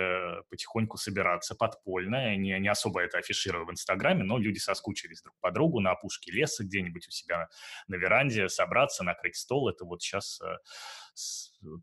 [0.50, 5.50] потихоньку собираться подпольно, не, не особо это афишируя в Инстаграме, но люди соскучились друг по
[5.50, 7.48] другу на опушке леса где-нибудь у себя
[7.88, 9.70] на веранде, собраться, накрыть стол.
[9.70, 10.42] Это вот сейчас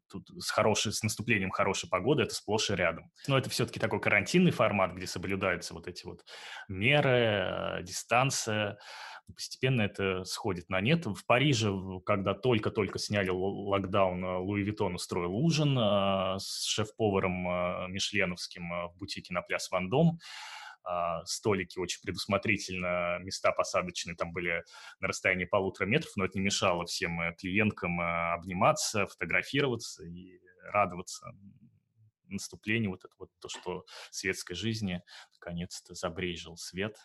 [0.09, 3.11] тут с, хорошей, с наступлением хорошей погоды это сплошь и рядом.
[3.27, 6.25] Но это все-таки такой карантинный формат, где соблюдаются вот эти вот
[6.67, 8.77] меры, э, дистанция.
[9.33, 11.05] Постепенно это сходит на нет.
[11.05, 11.71] В Париже,
[12.05, 19.33] когда только-только сняли локдаун, э, Louis Vuitton устроил ужин э, с шеф-поваром Мишленовским в бутике
[19.33, 20.19] на пляс Вандом.
[20.19, 20.19] А,
[21.25, 24.63] столики очень предусмотрительно, места посадочные там были
[24.99, 30.39] на расстоянии полутора метров, но это не мешало всем э, клиенткам э, обниматься, фотографироваться и
[30.63, 31.25] радоваться
[32.27, 35.01] наступлению, вот это вот то, что светской жизни
[35.33, 36.95] наконец-то забрежил свет,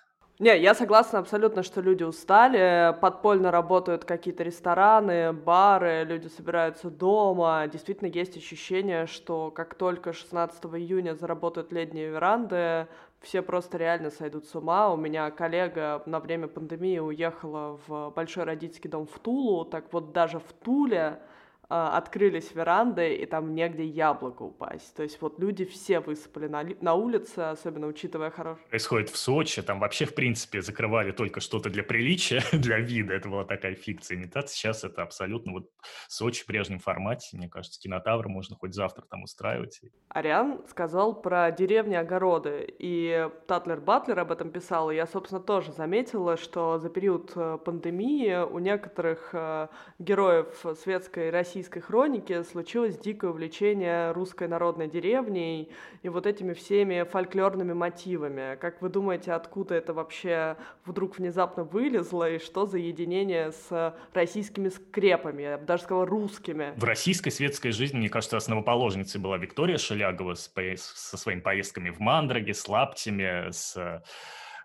[0.41, 7.65] не, я согласна абсолютно, что люди устали, подпольно работают какие-то рестораны, бары, люди собираются дома.
[7.69, 12.89] Действительно есть ощущение, что как только 16 июня заработают летние веранды,
[13.25, 14.93] все просто реально сойдут с ума.
[14.93, 20.13] У меня коллега на время пандемии уехала в большой родительский дом в Тулу, так вот
[20.13, 21.21] даже в Туле
[21.69, 24.95] открылись веранды, и там негде яблоко упасть.
[24.95, 28.65] То есть вот люди все высыпали на, на улице, особенно учитывая хороший...
[28.69, 33.15] Происходит в Сочи, там вообще, в принципе, закрывали только что-то для приличия, для вида.
[33.15, 34.55] Это была такая фикция, имитация.
[34.55, 35.71] Сейчас это абсолютно вот
[36.09, 37.37] Сочи в прежнем формате.
[37.37, 39.81] Мне кажется, кинотавр можно хоть завтра там устраивать.
[40.09, 46.37] Ариан сказал про деревни-огороды, и Татлер Батлер об этом писал, и я, собственно, тоже заметила,
[46.37, 53.31] что за период э, пандемии у некоторых э, героев светской России российской хроники случилось дикое
[53.31, 55.71] увлечение русской народной деревней
[56.03, 58.57] и вот этими всеми фольклорными мотивами.
[58.57, 64.69] Как вы думаете, откуда это вообще вдруг внезапно вылезло и что за единение с российскими
[64.69, 66.73] скрепами, я бы даже сказала русскими?
[66.77, 72.53] В российской светской жизни, мне кажется, основоположницей была Виктория Шелягова со своими поездками в Мандраге,
[72.53, 74.03] с лаптями, с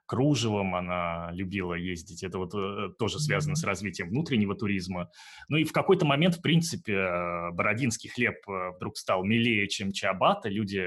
[0.10, 2.24] кружевом она любила ездить.
[2.24, 5.12] Это вот э, тоже связано с развитием внутреннего туризма.
[5.50, 9.92] Ну и в какой-то момент, в принципе, э, бородинский хлеб э, вдруг стал милее, чем
[9.92, 10.50] чиабата.
[10.50, 10.84] Люди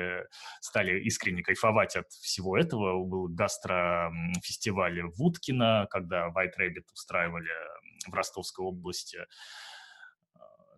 [0.60, 3.04] стали искренне кайфовать от всего этого.
[3.04, 7.52] Был гастрофестиваль в Уткино, когда White Rabbit устраивали
[8.08, 9.18] в Ростовской области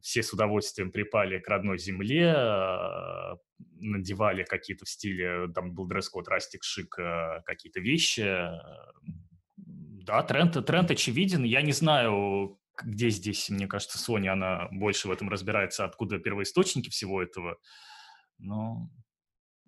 [0.04, 3.38] все с удовольствием припали к родной земле, а,
[3.80, 8.50] надевали какие-то в стиле, там был дресс-код Растик Шик, а, какие-то вещи.
[9.56, 11.42] Да, тренд, тренд очевиден.
[11.42, 16.90] Я не знаю, где здесь, мне кажется, Соня, она больше в этом разбирается, откуда первоисточники
[16.90, 17.56] всего этого.
[18.36, 18.90] Но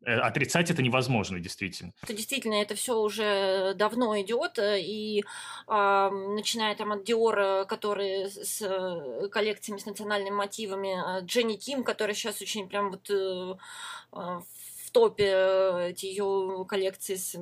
[0.05, 1.93] отрицать это невозможно, действительно.
[2.03, 8.27] Это действительно, это все уже давно идет, э, и э, начиная там от Диора, который
[8.27, 13.57] с э, коллекциями с национальными мотивами, Дженни Ким, которая сейчас очень прям вот э,
[14.13, 17.37] в топе эти ее коллекции с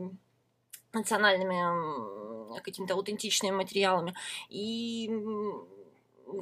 [0.93, 4.15] национальными какими-то аутентичными материалами.
[4.49, 5.11] И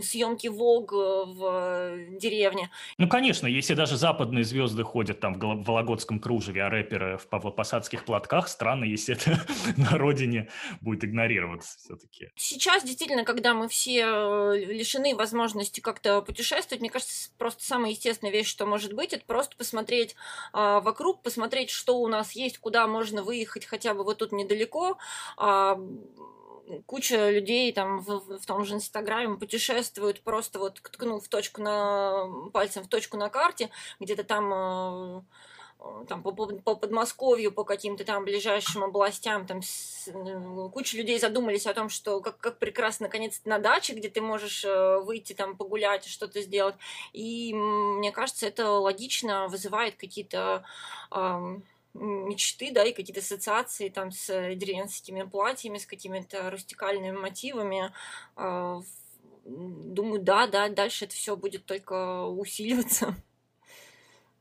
[0.01, 2.71] съемки Вог в деревне.
[2.99, 8.05] Ну, конечно, если даже западные звезды ходят там в Вологодском кружеве, а рэперы в павлопосадских
[8.05, 9.45] платках, странно, если это
[9.77, 10.49] на родине
[10.81, 12.31] будет игнорироваться все-таки.
[12.37, 18.33] Сейчас, действительно, когда мы все э, лишены возможности как-то путешествовать, мне кажется, просто самая естественная
[18.33, 20.15] вещь, что может быть, это просто посмотреть
[20.53, 24.99] а, вокруг, посмотреть, что у нас есть, куда можно выехать хотя бы вот тут недалеко,
[25.37, 25.79] а,
[26.87, 32.85] куча людей там в, в том же Инстаграме путешествуют просто вот ткнув точку на пальцем
[32.85, 33.71] в точку на карте,
[34.01, 35.23] где-то там э,
[36.09, 41.67] там, по, по Подмосковью, по каким-то там ближайшим областям, там с, э, куча людей задумались
[41.67, 45.57] о том, что как, как прекрасно наконец-то на даче, где ты можешь э, выйти там
[45.57, 46.77] погулять, что-то сделать.
[47.13, 50.65] И мне кажется, это логично вызывает какие-то
[51.11, 51.57] э,
[51.95, 57.93] мечты, да, и какие-то ассоциации там с деревенскими платьями, с какими-то рустикальными мотивами.
[58.37, 58.81] А,
[59.45, 63.17] думаю, да, да, дальше это все будет только усиливаться.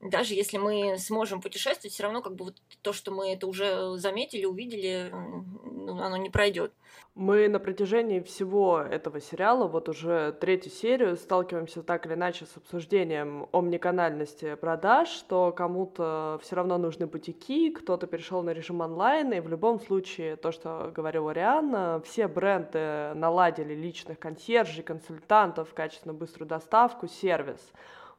[0.02, 3.98] Даже если мы сможем путешествовать, все равно как бы вот то, что мы это уже
[3.98, 6.74] заметили, увидели, ну, оно не пройдет.
[7.14, 12.56] Мы на протяжении всего этого сериала, вот уже третью серию, сталкиваемся так или иначе с
[12.58, 19.40] обсуждением омниканальности продаж, что кому-то все равно нужны бутики, кто-то перешел на режим онлайн, и
[19.40, 26.48] в любом случае, то, что говорила Рианна, все бренды наладили личных консьержей, консультантов, качественную быструю
[26.48, 27.60] доставку, сервис.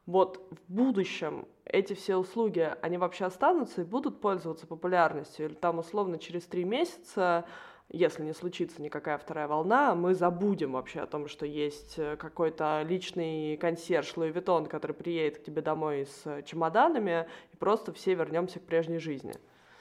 [0.06, 5.46] Вот в будущем эти все услуги, они вообще останутся и будут пользоваться популярностью?
[5.46, 7.46] Или там условно через три месяца
[7.92, 12.82] если не случится никакая вторая волна, мы забудем вообще о том, что есть э, какой-то
[12.88, 18.60] личный консьерж Луи Виттон, который приедет к тебе домой с чемоданами, и просто все вернемся
[18.60, 19.34] к прежней жизни.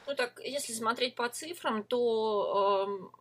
[0.07, 3.20] Ну так, если смотреть по цифрам, то э,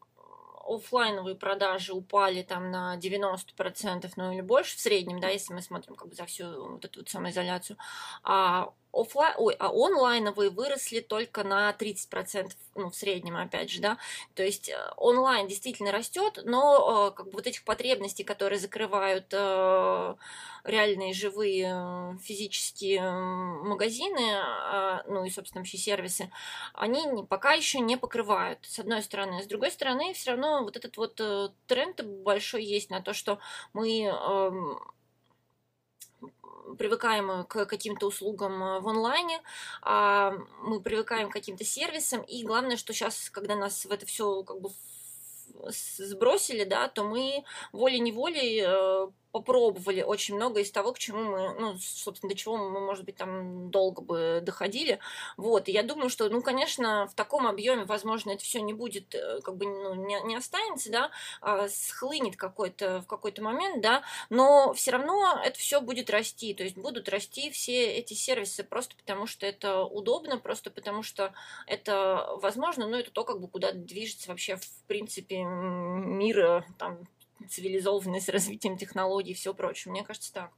[0.60, 5.94] офлайновые продажи упали там на 90%, ну или больше в среднем, да, если мы смотрим
[5.94, 7.76] как бы за всю вот эту вот самоизоляцию,
[8.22, 13.98] а офлайн, ой, а онлайновые выросли только на 30%, ну, в среднем, опять же, да,
[14.34, 19.26] то есть э, онлайн действительно растет, но э, как бы вот этих потребностей, которые закрывают
[19.32, 20.14] э,
[20.64, 26.30] реальные живые физические магазины, а, ну и, собственно, вообще сервисы,
[26.74, 29.42] они пока еще не покрывают, с одной стороны.
[29.42, 31.20] С другой стороны, все равно вот этот вот
[31.66, 33.38] тренд большой есть на то, что
[33.72, 34.78] мы эм,
[36.76, 39.40] привыкаем к каким-то услугам э, в онлайне,
[39.82, 44.42] а мы привыкаем к каким-то сервисам, и главное, что сейчас, когда нас в это все
[44.42, 44.70] как бы
[45.68, 51.76] сбросили, да, то мы волей-неволей э, попробовали очень много из того, к чему мы, ну,
[51.78, 54.98] собственно, до чего мы, может быть, там долго бы доходили.
[55.36, 59.14] Вот, и я думаю, что, ну, конечно, в таком объеме, возможно, это все не будет,
[59.14, 64.02] э, как бы, ну, не, не останется, да, а схлынет какой-то, в какой-то момент, да,
[64.30, 68.96] но все равно это все будет расти, то есть будут расти все эти сервисы просто
[68.96, 71.32] потому, что это удобно, просто потому, что
[71.66, 77.06] это возможно, ну, это то, как бы, куда движется вообще, в принципе, мир, там,
[77.48, 79.92] цивилизованность, развитием технологий и все прочее.
[79.92, 80.50] Мне кажется, так.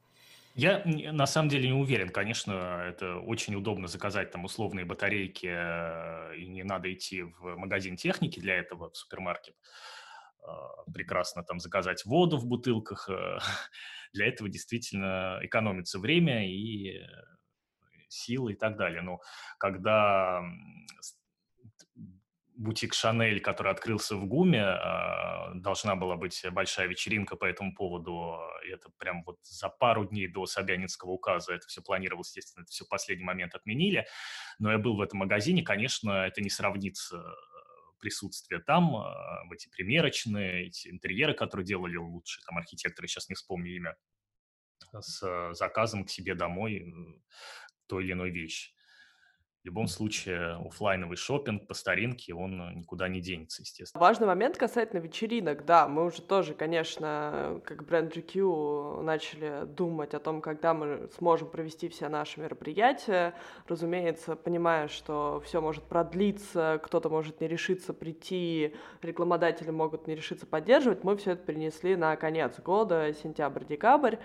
[0.55, 2.11] Я на самом деле не уверен.
[2.11, 7.97] Конечно, это очень удобно заказать там условные батарейки, э, и не надо идти в магазин
[7.97, 9.55] техники для этого, в супермаркет.
[10.43, 13.09] А, прекрасно там заказать воду в бутылках.
[13.09, 13.39] Э,
[14.13, 17.07] для этого действительно экономится время и э,
[18.09, 19.01] силы и так далее.
[19.01, 19.21] Но
[19.59, 20.43] когда
[22.63, 28.39] бутик Шанель, который открылся в ГУМе, а, должна была быть большая вечеринка по этому поводу.
[28.71, 32.85] Это прям вот за пару дней до Собянинского указа это все планировалось, естественно, это все
[32.85, 34.07] в последний момент отменили.
[34.59, 39.53] Но я был в этом магазине, конечно, это не сравнится э, присутствие там, а, в
[39.53, 43.97] эти примерочные, эти интерьеры, которые делали лучшие там архитекторы, сейчас не вспомню имя,
[45.01, 47.21] с заказом к себе домой э,
[47.89, 48.73] той или иной вещи.
[49.63, 54.01] В любом случае, офлайновый шопинг по старинке, он э, никуда не денется, естественно.
[54.01, 55.65] Важный момент касательно вечеринок.
[55.65, 61.49] Да, мы уже тоже, конечно, как бренд GQ начали думать о том, когда мы сможем
[61.49, 63.35] провести все наши мероприятия.
[63.69, 70.45] Разумеется, понимая, что все может продлиться, кто-то может не решиться прийти, рекламодатели могут не решиться
[70.45, 74.17] поддерживать, мы все это перенесли на конец года, сентябрь-декабрь.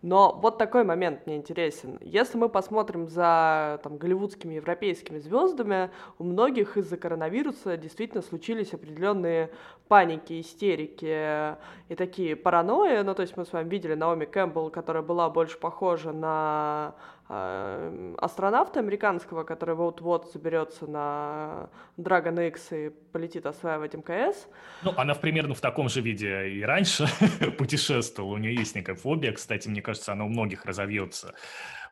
[0.00, 1.98] Но вот такой момент мне интересен.
[2.00, 9.50] Если мы посмотрим за там, голливудскими европейскими звездами, у многих из-за коронавируса действительно случились определенные
[9.88, 11.56] паники, истерики
[11.88, 13.02] и такие паранойи.
[13.02, 16.94] Ну, то есть мы с вами видели Наоми Кэмпбелл, которая была больше похожа на
[17.28, 21.68] астронавта американского, который вот-вот заберется на
[21.98, 24.48] Dragon X и полетит осваивать МКС.
[24.82, 27.06] Ну, она примерно в таком же виде и раньше
[27.58, 28.34] путешествовала.
[28.34, 29.32] У нее есть некая фобия.
[29.32, 31.34] Кстати, мне кажется, она у многих разовьется.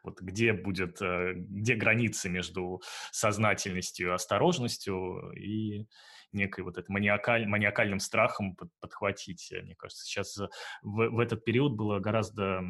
[0.02, 2.80] Вот где будет, э, где границы между
[3.10, 5.86] сознательностью осторожностью и
[6.32, 9.52] некой вот это маниакаль, маниакальным страхом под, подхватить.
[9.62, 10.48] Мне кажется, сейчас в,
[10.82, 12.62] в этот период было гораздо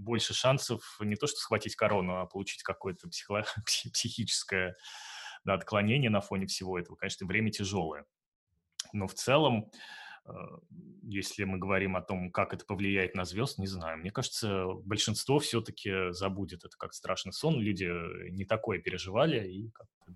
[0.00, 3.44] больше шансов не то что схватить корону, а получить какое-то психо-
[3.92, 4.76] психическое
[5.44, 6.96] да, отклонение на фоне всего этого.
[6.96, 8.04] Конечно, время тяжелое.
[8.92, 9.70] Но в целом,
[10.26, 10.30] э,
[11.02, 13.98] если мы говорим о том, как это повлияет на звезд, не знаю.
[13.98, 17.60] Мне кажется, большинство все-таки забудет это как страшный сон.
[17.60, 17.90] Люди
[18.30, 20.14] не такое переживали и как-то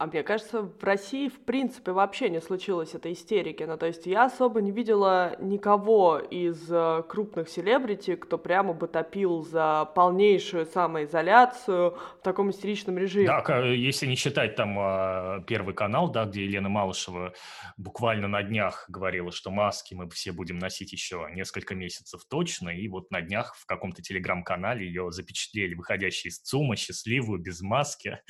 [0.00, 3.64] а мне кажется, в России в принципе вообще не случилось этой истерики.
[3.64, 8.88] Ну, то есть я особо не видела никого из э, крупных селебрити, кто прямо бы
[8.88, 13.26] топил за полнейшую самоизоляцию в таком истеричном режиме.
[13.26, 17.34] Да, если не считать там а, Первый канал, да, где Елена Малышева
[17.76, 22.88] буквально на днях говорила, что маски мы все будем носить еще несколько месяцев точно, и
[22.88, 28.20] вот на днях в каком-то телеграм-канале ее запечатлели, выходящей из ЦУМа, счастливую, без маски,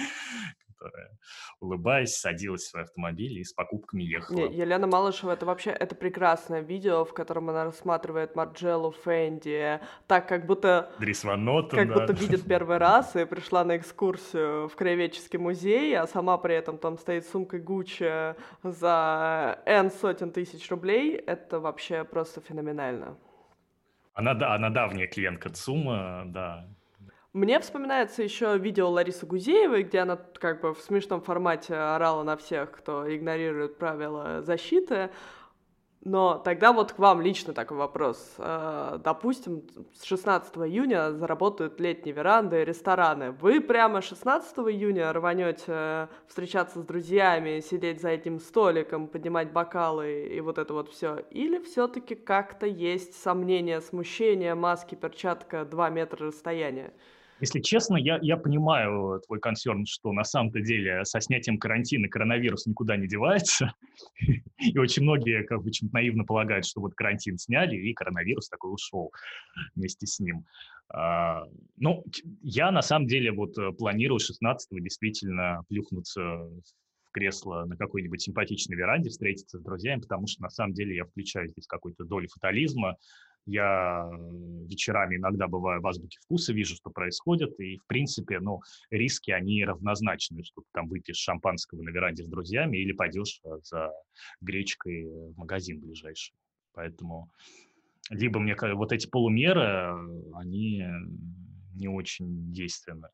[0.81, 1.11] которая,
[1.61, 4.37] улыбаясь, садилась в свой автомобиль и с покупками ехала.
[4.37, 10.29] Не, Елена Малышева, это вообще это прекрасное видео, в котором она рассматривает Марджеллу Фенди, так
[10.29, 10.91] как будто...
[10.99, 11.95] Дрис Ван Нотен, Как да.
[11.95, 16.79] будто видит первый раз и пришла на экскурсию в краеведческий музей, а сама при этом
[16.79, 21.17] там стоит с сумкой Гуччи за N сотен тысяч рублей.
[21.17, 23.19] Это вообще просто феноменально.
[24.15, 26.69] Она, да, она давняя клиентка ЦУМа, да,
[27.33, 32.37] мне вспоминается еще видео Ларисы Гузеевой, где она как бы в смешном формате орала на
[32.37, 35.11] всех, кто игнорирует правила защиты.
[36.03, 38.35] Но тогда вот к вам лично такой вопрос.
[38.39, 39.63] Э, допустим,
[39.95, 43.33] с 16 июня заработают летние веранды и рестораны.
[43.33, 50.41] Вы прямо 16 июня рванете встречаться с друзьями, сидеть за этим столиком, поднимать бокалы и
[50.41, 51.23] вот это вот все?
[51.31, 56.95] Или все-таки как-то есть сомнения, смущение, маски, перчатка, 2 метра расстояния?
[57.41, 62.67] Если честно, я, я понимаю твой консерн, что на самом-то деле со снятием карантина коронавирус
[62.67, 63.73] никуда не девается.
[64.59, 68.75] И очень многие как бы чем-то наивно полагают, что вот карантин сняли, и коронавирус такой
[68.75, 69.11] ушел
[69.75, 70.45] вместе с ним.
[70.93, 71.45] А,
[71.77, 72.05] ну,
[72.43, 78.77] я на самом деле вот э, планирую 16-го действительно плюхнуться в кресло на какой-нибудь симпатичной
[78.77, 82.97] веранде, встретиться с друзьями, потому что на самом деле я включаю здесь какую-то долю фатализма,
[83.47, 84.09] я
[84.67, 88.61] вечерами иногда бываю в азбуке вкуса, вижу, что происходит, и, в принципе, ну,
[88.91, 93.49] риски, они равнозначны, что ты там выпьешь шампанского на веранде с друзьями или пойдешь э,
[93.63, 93.91] за
[94.41, 96.35] гречкой в магазин ближайший.
[96.73, 97.31] Поэтому
[98.11, 99.95] либо мне вот эти полумеры,
[100.35, 100.85] они
[101.75, 103.09] не очень действенны.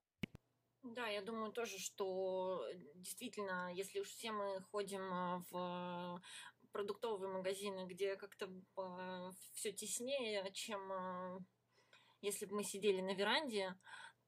[0.83, 2.65] Да, я думаю тоже, что
[2.95, 6.23] действительно, если уж все мы ходим э, в
[6.73, 11.39] продуктовые магазины, где как-то а, все теснее, чем а,
[12.21, 13.75] если бы мы сидели на веранде,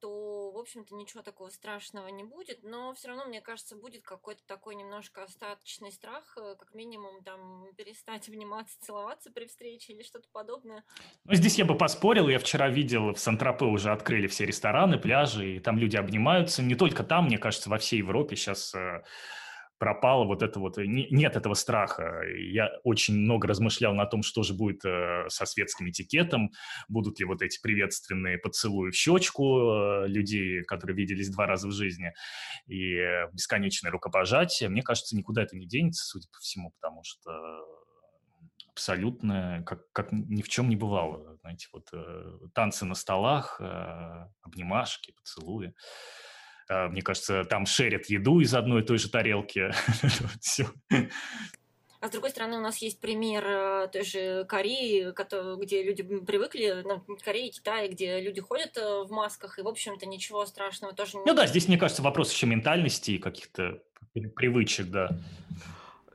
[0.01, 4.43] то, в общем-то, ничего такого страшного не будет, но все равно, мне кажется, будет какой-то
[4.47, 10.29] такой немножко остаточный страх, э, как минимум, там, перестать обниматься, целоваться при встрече или что-то
[10.33, 10.85] подобное.
[11.25, 15.57] Ну, здесь я бы поспорил, я вчера видел, в Сан-Тропе уже открыли все рестораны, пляжи,
[15.57, 19.03] и там люди обнимаются, не только там, мне кажется, во всей Европе сейчас э,
[19.79, 22.23] пропало вот это вот, нет этого страха.
[22.37, 26.51] Я очень много размышлял на том, что же будет э, со светским этикетом,
[26.89, 31.73] будут ли вот эти приветственные поцелуи в щечку э, людей, которые виделись два раза в
[31.73, 32.13] жизни,
[32.67, 32.99] и
[33.33, 34.69] бесконечное рукопожатие.
[34.69, 37.31] Мне кажется, никуда это не денется, судя по всему, потому что
[38.73, 41.37] абсолютно, как, как ни в чем не бывало.
[41.41, 43.61] Знаете, вот э, танцы на столах,
[44.43, 45.73] обнимашки, поцелуи.
[46.69, 49.71] А, мне кажется, там шерят еду из одной и той же тарелки.
[52.01, 55.13] А с другой стороны, у нас есть пример э, той же Кореи,
[55.61, 60.07] где люди привыкли, ну, Кореи, Китая, где люди ходят э, в масках, и, в общем-то,
[60.07, 61.25] ничего страшного тоже не...
[61.25, 63.83] Ну да, здесь, мне кажется, вопрос еще ментальности и каких-то
[64.37, 65.11] привычек, да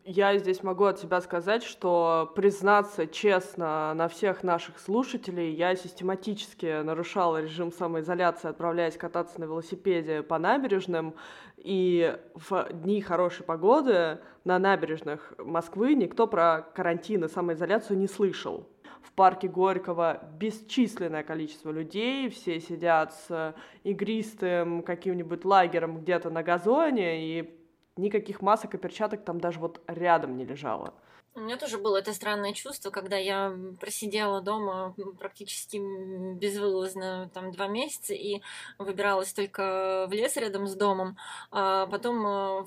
[0.06, 6.82] я здесь могу от себя сказать, что признаться честно на всех наших слушателей, я систематически
[6.82, 11.16] нарушала режим самоизоляции, отправляясь кататься на велосипеде по набережным,
[11.58, 18.68] и в дни хорошей погоды на набережных Москвы никто про карантин и самоизоляцию не слышал.
[19.02, 27.40] В парке Горького бесчисленное количество людей, все сидят с игристым каким-нибудь лагером где-то на газоне
[27.40, 27.63] и
[27.98, 30.94] никаких масок и перчаток там даже вот рядом не лежало.
[31.36, 35.78] У меня тоже было это странное чувство, когда я просидела дома практически
[36.38, 38.42] безвылазно там два месяца и
[38.78, 41.18] выбиралась только в лес рядом с домом,
[41.50, 42.66] а потом э,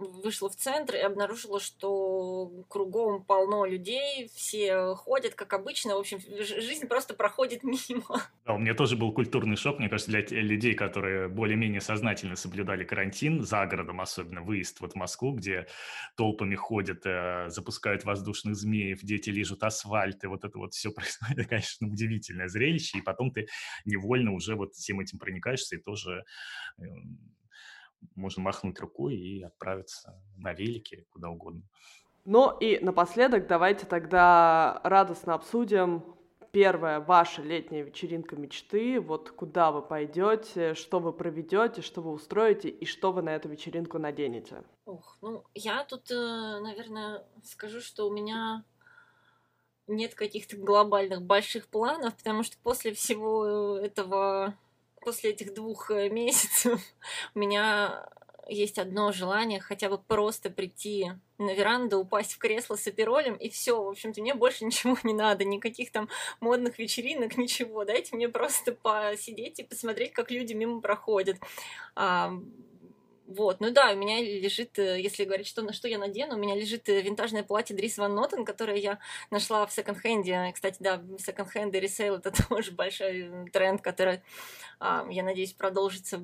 [0.00, 5.96] вышла в центр и обнаружила, что кругом полно людей, все ходят, как обычно.
[5.96, 8.22] В общем, жизнь просто проходит мимо.
[8.44, 12.84] Да, у меня тоже был культурный шок, мне кажется, для людей, которые более-менее сознательно соблюдали
[12.84, 15.66] карантин, за городом особенно, выезд вот в Москву, где
[16.16, 21.38] толпами ходят, э, запускают воздушных змеев, дети лежат асфальт, и вот это вот все происходит,
[21.38, 23.46] это, конечно, удивительное зрелище, и потом ты
[23.84, 26.24] невольно уже вот всем этим проникаешься и тоже
[26.78, 27.18] эм,
[28.14, 31.62] можно махнуть рукой и отправиться на велике куда угодно.
[32.24, 36.04] Ну и напоследок давайте тогда радостно обсудим
[36.52, 42.68] первая ваша летняя вечеринка мечты, вот куда вы пойдете, что вы проведете, что вы устроите
[42.68, 44.64] и что вы на эту вечеринку наденете.
[44.84, 48.64] Ох, ну я тут, э, наверное, скажу, что у меня
[49.86, 54.56] нет каких-то глобальных больших планов, потому что после всего этого
[55.00, 56.80] после этих двух э, месяцев
[57.34, 58.06] у меня
[58.48, 63.48] есть одно желание хотя бы просто прийти на веранду, упасть в кресло с аперолем, и
[63.48, 63.82] все.
[63.82, 66.08] В общем-то, мне больше ничего не надо, никаких там
[66.40, 67.84] модных вечеринок, ничего.
[67.84, 71.36] Дайте мне просто посидеть и посмотреть, как люди мимо проходят.
[73.30, 76.38] Вот, ну да, у меня лежит, э, если говорить, что, на что я надену, у
[76.38, 78.98] меня лежит э, винтажное платье Дрис Ван Нотен, которое я
[79.30, 80.50] нашла в секонд-хенде.
[80.52, 84.22] Кстати, да, секонд-хенд и ресейл— это тоже большой тренд, который,
[84.80, 86.20] а, я надеюсь, продолжится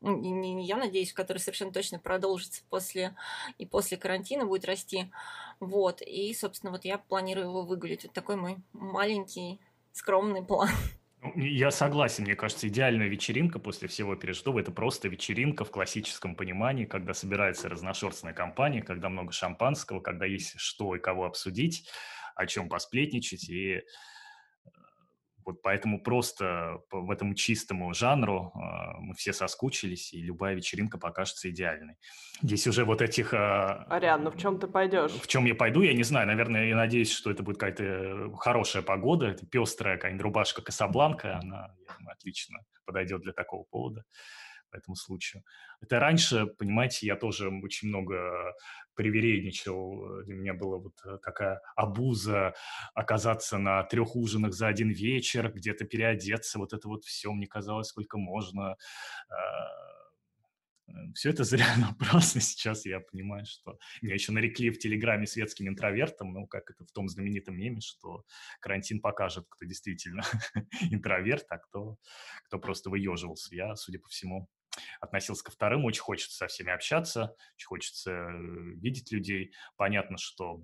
[0.00, 3.16] не я надеюсь, который совершенно точно продолжится после
[3.58, 5.10] и после карантина будет расти.
[5.58, 6.02] Вот.
[6.02, 8.04] И, собственно, вот я планирую его выгулить.
[8.04, 9.58] Вот такой мой маленький,
[9.92, 10.68] скромный план.
[11.20, 16.36] Ну, я согласен, мне кажется, идеальная вечеринка после всего пережитого– это просто вечеринка в классическом
[16.36, 21.88] понимании, когда собирается разношерстная компания, когда много шампанского, когда есть что и кого обсудить,
[22.36, 23.82] о чем посплетничать, и
[25.48, 31.48] вот поэтому просто в этом чистому жанру а, мы все соскучились, и любая вечеринка покажется
[31.48, 31.96] идеальной.
[32.42, 33.32] Здесь уже вот этих...
[33.32, 35.10] А, Ариан, ну в чем ты пойдешь?
[35.12, 36.26] В чем я пойду, я не знаю.
[36.26, 39.28] Наверное, я надеюсь, что это будет какая-то хорошая погода.
[39.28, 41.38] Это пестрая какая-нибудь рубашка Касабланка.
[41.38, 45.42] Она, я думаю, отлично подойдет для такого повода по этому случаю.
[45.80, 48.54] Это раньше, понимаете, я тоже очень много
[48.94, 50.22] привередничал.
[50.24, 52.54] Для меня была вот э, такая обуза
[52.94, 56.58] оказаться на трех ужинах за один вечер, где-то переодеться.
[56.58, 58.76] Вот это вот все мне казалось, сколько можно.
[59.30, 59.98] А,
[61.14, 62.40] все это зря напрасно.
[62.40, 66.92] Сейчас я понимаю, что меня еще нарекли в Телеграме светским интровертом, ну, как это в
[66.92, 68.24] том знаменитом меме, что
[68.60, 70.22] карантин покажет, кто действительно
[70.90, 71.96] интроверт, а кто,
[72.44, 73.54] кто просто выеживался.
[73.54, 74.48] Я, судя по всему,
[75.00, 75.84] относился ко вторым.
[75.84, 78.30] Очень хочется со всеми общаться, очень хочется э,
[78.80, 79.52] видеть людей.
[79.76, 80.62] Понятно, что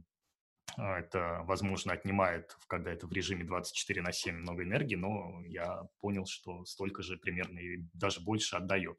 [0.76, 5.82] а, это, возможно, отнимает, когда это в режиме 24 на 7 много энергии, но я
[6.00, 8.98] понял, что столько же примерно и даже больше отдает.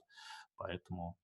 [0.55, 1.17] Поэтому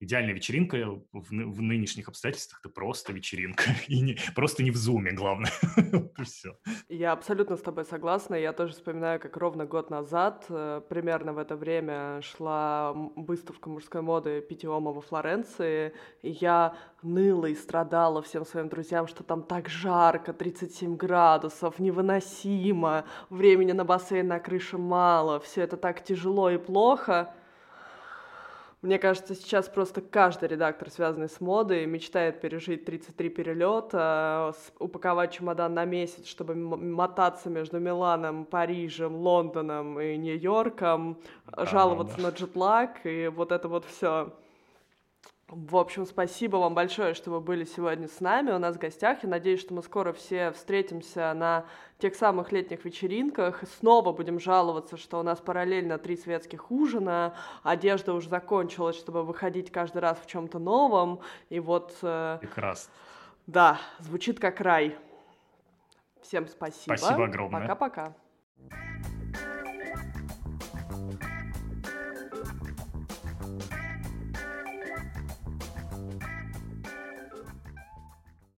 [0.00, 0.76] идеальная вечеринка
[1.12, 3.64] в, в нынешних обстоятельствах это просто вечеринка.
[3.88, 5.52] И не, просто не в зуме, главное.
[6.24, 6.56] все.
[6.88, 8.34] Я абсолютно с тобой согласна.
[8.34, 14.00] Я тоже вспоминаю, как ровно год назад, э, примерно в это время, шла выставка мужской
[14.00, 15.92] моды Питиома во Флоренции.
[16.22, 23.04] И я ныла и страдала всем своим друзьям, что там так жарко, 37 градусов, невыносимо,
[23.28, 27.34] времени на бассейн на крыше мало, все это так тяжело и плохо.
[28.82, 35.74] Мне кажется, сейчас просто каждый редактор, связанный с модой, мечтает пережить 33 перелета, упаковать чемодан
[35.74, 42.22] на месяц, чтобы мотаться между Миланом, Парижем, Лондоном и Нью-Йорком, да, жаловаться да.
[42.22, 44.32] на джетлаг и вот это вот все.
[45.52, 48.52] В общем, спасибо вам большое, что вы были сегодня с нами.
[48.52, 49.24] У нас в гостях.
[49.24, 51.64] Я надеюсь, что мы скоро все встретимся на
[51.98, 53.64] тех самых летних вечеринках.
[53.64, 57.34] И снова будем жаловаться, что у нас параллельно три светских ужина.
[57.64, 61.18] Одежда уже закончилась, чтобы выходить каждый раз в чем-то новом.
[61.48, 61.96] И вот...
[62.02, 62.92] Э, Прекрасно.
[63.48, 64.96] Да, звучит как рай.
[66.22, 66.94] Всем спасибо.
[66.94, 67.62] Спасибо огромное.
[67.62, 68.14] Пока-пока.